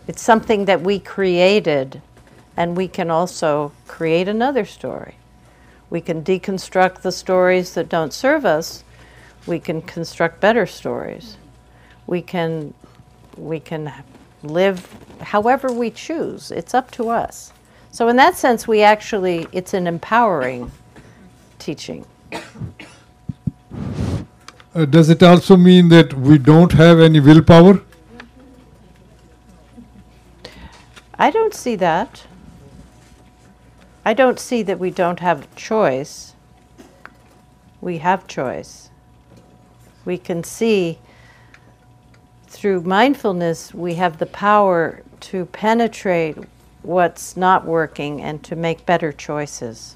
[0.07, 2.01] it's something that we created,
[2.57, 5.15] and we can also create another story.
[5.89, 8.83] We can deconstruct the stories that don't serve us.
[9.45, 11.37] We can construct better stories.
[12.07, 12.73] We can
[13.37, 13.93] we can
[14.43, 14.87] live
[15.21, 16.51] however we choose.
[16.51, 17.52] It's up to us.
[17.93, 20.71] So in that sense we actually it's an empowering
[21.59, 22.07] teaching.
[24.73, 27.81] Uh, does it also mean that we don't have any willpower?
[31.19, 32.23] I don't see that.
[34.03, 36.33] I don't see that we don't have choice.
[37.79, 38.89] We have choice.
[40.03, 40.97] We can see
[42.47, 46.37] through mindfulness, we have the power to penetrate
[46.83, 49.95] what's not working and to make better choices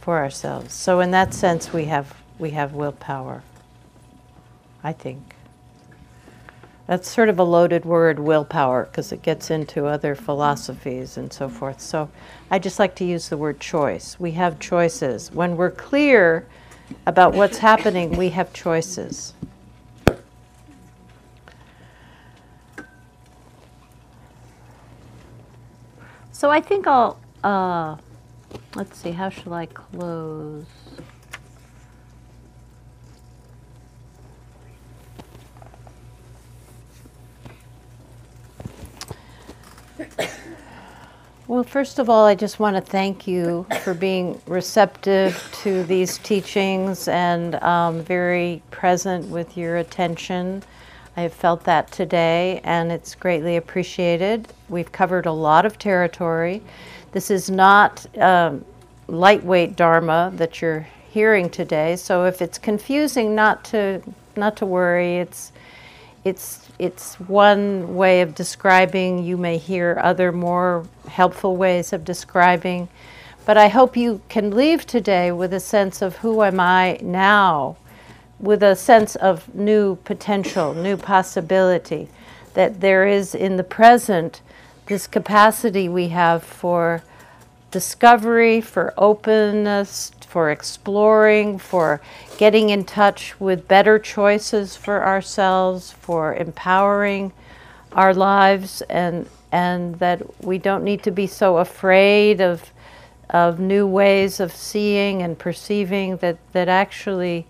[0.00, 0.72] for ourselves.
[0.74, 3.42] So in that sense we have we have willpower.
[4.82, 5.36] I think.
[6.86, 11.48] That's sort of a loaded word, willpower, because it gets into other philosophies and so
[11.48, 11.80] forth.
[11.80, 12.10] So
[12.50, 14.18] I just like to use the word choice.
[14.18, 15.30] We have choices.
[15.30, 16.46] When we're clear
[17.06, 19.34] about what's happening, we have choices.
[26.42, 27.96] So I think I'll, uh,
[28.74, 30.66] let's see, how shall I close?
[41.46, 46.18] Well, first of all, I just want to thank you for being receptive to these
[46.18, 50.64] teachings and um, very present with your attention.
[51.16, 54.48] I have felt that today, and it's greatly appreciated.
[54.68, 56.62] We've covered a lot of territory.
[57.12, 58.64] This is not um,
[59.08, 64.02] lightweight Dharma that you're hearing today, so if it's confusing, not to
[64.36, 65.18] not to worry.
[65.18, 65.52] It's
[66.24, 69.22] it's it's one way of describing.
[69.22, 72.88] You may hear other more helpful ways of describing.
[73.44, 77.76] But I hope you can leave today with a sense of who am I now,
[78.42, 82.08] with a sense of new potential, new possibility,
[82.54, 84.42] that there is in the present
[84.86, 87.02] this capacity we have for
[87.70, 92.00] discovery, for openness, for exploring, for
[92.36, 97.32] getting in touch with better choices for ourselves, for empowering
[97.92, 102.70] our lives, and and that we don't need to be so afraid of
[103.30, 106.16] of new ways of seeing and perceiving.
[106.18, 107.46] That that actually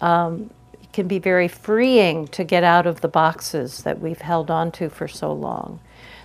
[0.00, 0.50] um,
[0.92, 4.88] can be very freeing to get out of the boxes that we've held on to
[4.88, 5.80] for so long.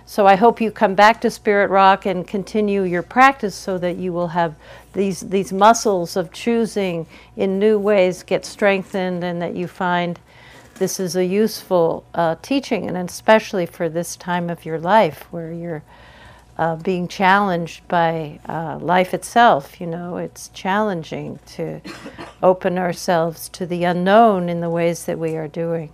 [0.08, 3.96] So I hope you come back to Spirit Rock and continue your practice so that
[3.96, 4.54] you will have
[4.92, 10.20] these these muscles of choosing in new ways get strengthened and that you find
[10.76, 15.52] this is a useful uh, teaching and especially for this time of your life where
[15.52, 15.82] you're
[16.58, 19.80] uh, being challenged by uh, life itself.
[19.80, 21.80] You know, it's challenging to
[22.42, 25.92] open ourselves to the unknown in the ways that we are doing.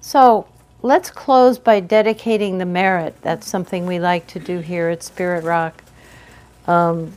[0.00, 0.46] So
[0.80, 3.20] let's close by dedicating the merit.
[3.20, 5.82] That's something we like to do here at Spirit Rock,
[6.66, 7.12] um,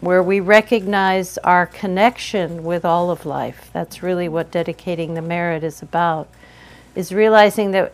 [0.00, 3.70] where we recognize our connection with all of life.
[3.72, 6.28] That's really what dedicating the merit is about,
[6.94, 7.92] is realizing that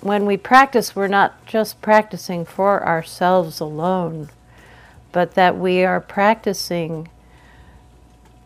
[0.00, 4.30] when we practice, we're not just practicing for ourselves alone,
[5.12, 7.08] but that we are practicing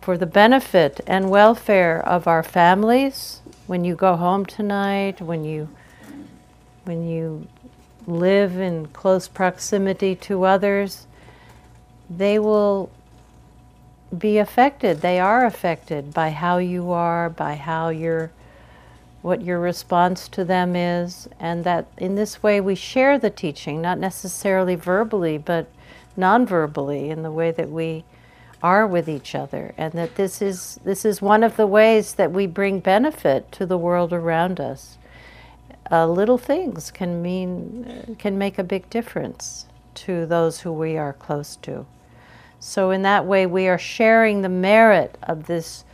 [0.00, 5.68] for the benefit and welfare of our families, when you go home tonight, when you
[6.84, 7.46] when you
[8.06, 11.06] live in close proximity to others,
[12.10, 12.90] they will
[14.16, 15.00] be affected.
[15.00, 18.30] They are affected by how you are, by how your
[19.24, 23.80] what your response to them is, and that in this way we share the teaching,
[23.80, 25.66] not necessarily verbally, but
[26.14, 28.04] non-verbally in the way that we
[28.62, 32.32] are with each other and that this is this is one of the ways that
[32.32, 34.98] we bring benefit to the world around us.
[35.90, 39.64] Uh, little things can mean can make a big difference
[39.94, 41.86] to those who we are close to.
[42.60, 45.84] So in that way we are sharing the merit of this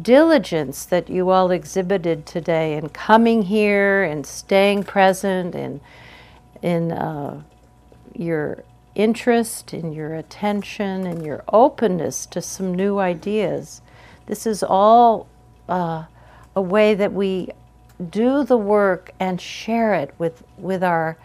[0.00, 5.80] diligence that you all exhibited today in coming here and staying present and
[6.62, 7.42] in uh,
[8.14, 8.62] your
[8.94, 13.82] interest, in your attention, and your openness to some new ideas.
[14.26, 15.28] This is all
[15.68, 16.04] uh,
[16.54, 17.50] a way that we
[18.10, 21.16] do the work and share it with, with, our,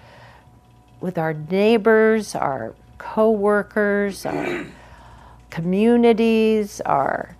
[0.99, 4.65] with our neighbors, our co-workers, our
[5.49, 7.35] communities, our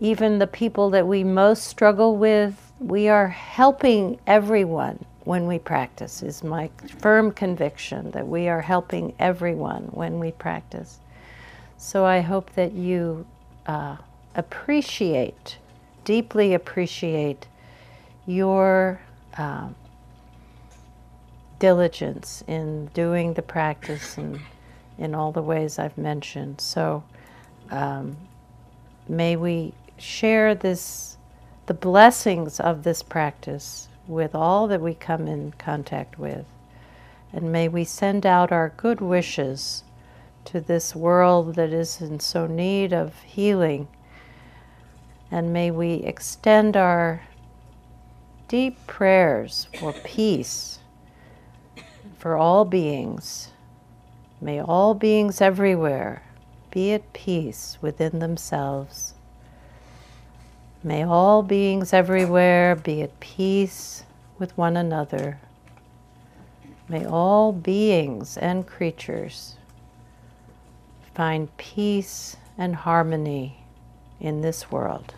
[0.00, 6.22] even the people that we most struggle with, we are helping everyone when we practice,
[6.22, 10.98] is my firm conviction that we are helping everyone when we practice.
[11.76, 13.24] So I hope that you
[13.66, 13.96] uh,
[14.34, 15.58] appreciate,
[16.04, 17.46] deeply appreciate
[18.26, 19.00] your
[19.36, 19.74] um,
[21.58, 24.40] diligence in doing the practice and
[24.98, 26.60] in all the ways I've mentioned.
[26.60, 27.04] So
[27.70, 28.16] um,
[29.08, 31.16] may we share this,
[31.66, 36.44] the blessings of this practice with all that we come in contact with.
[37.32, 39.84] And may we send out our good wishes
[40.46, 43.88] to this world that is in so need of healing.
[45.30, 47.22] And may we extend our
[48.48, 50.80] deep prayers for peace
[52.18, 53.50] for all beings.
[54.40, 56.22] May all beings everywhere
[56.70, 59.11] be at peace within themselves.
[60.84, 64.02] May all beings everywhere be at peace
[64.38, 65.38] with one another.
[66.88, 69.56] May all beings and creatures
[71.14, 73.64] find peace and harmony
[74.18, 75.14] in this world.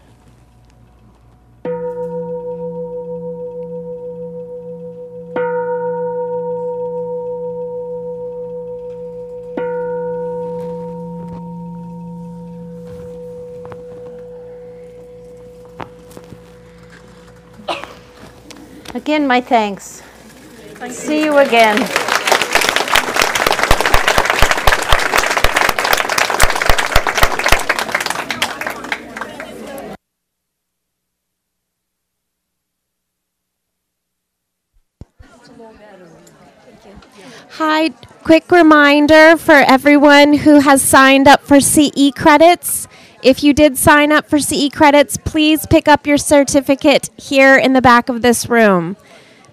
[19.05, 20.03] Again, my thanks.
[20.89, 21.77] See you again.
[37.51, 37.91] Hi,
[38.23, 42.89] quick reminder for everyone who has signed up for CE credits.
[43.25, 47.73] If you did sign up for CE credits, please pick up your certificate here in
[47.73, 48.99] the back of this room.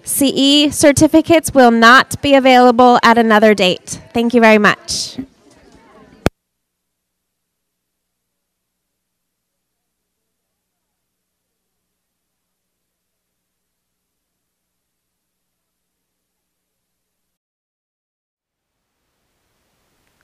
[0.04, 4.02] CE certificates will not be available at another date.
[4.12, 5.16] Thank you very much.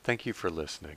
[0.04, 0.96] Thank you for listening.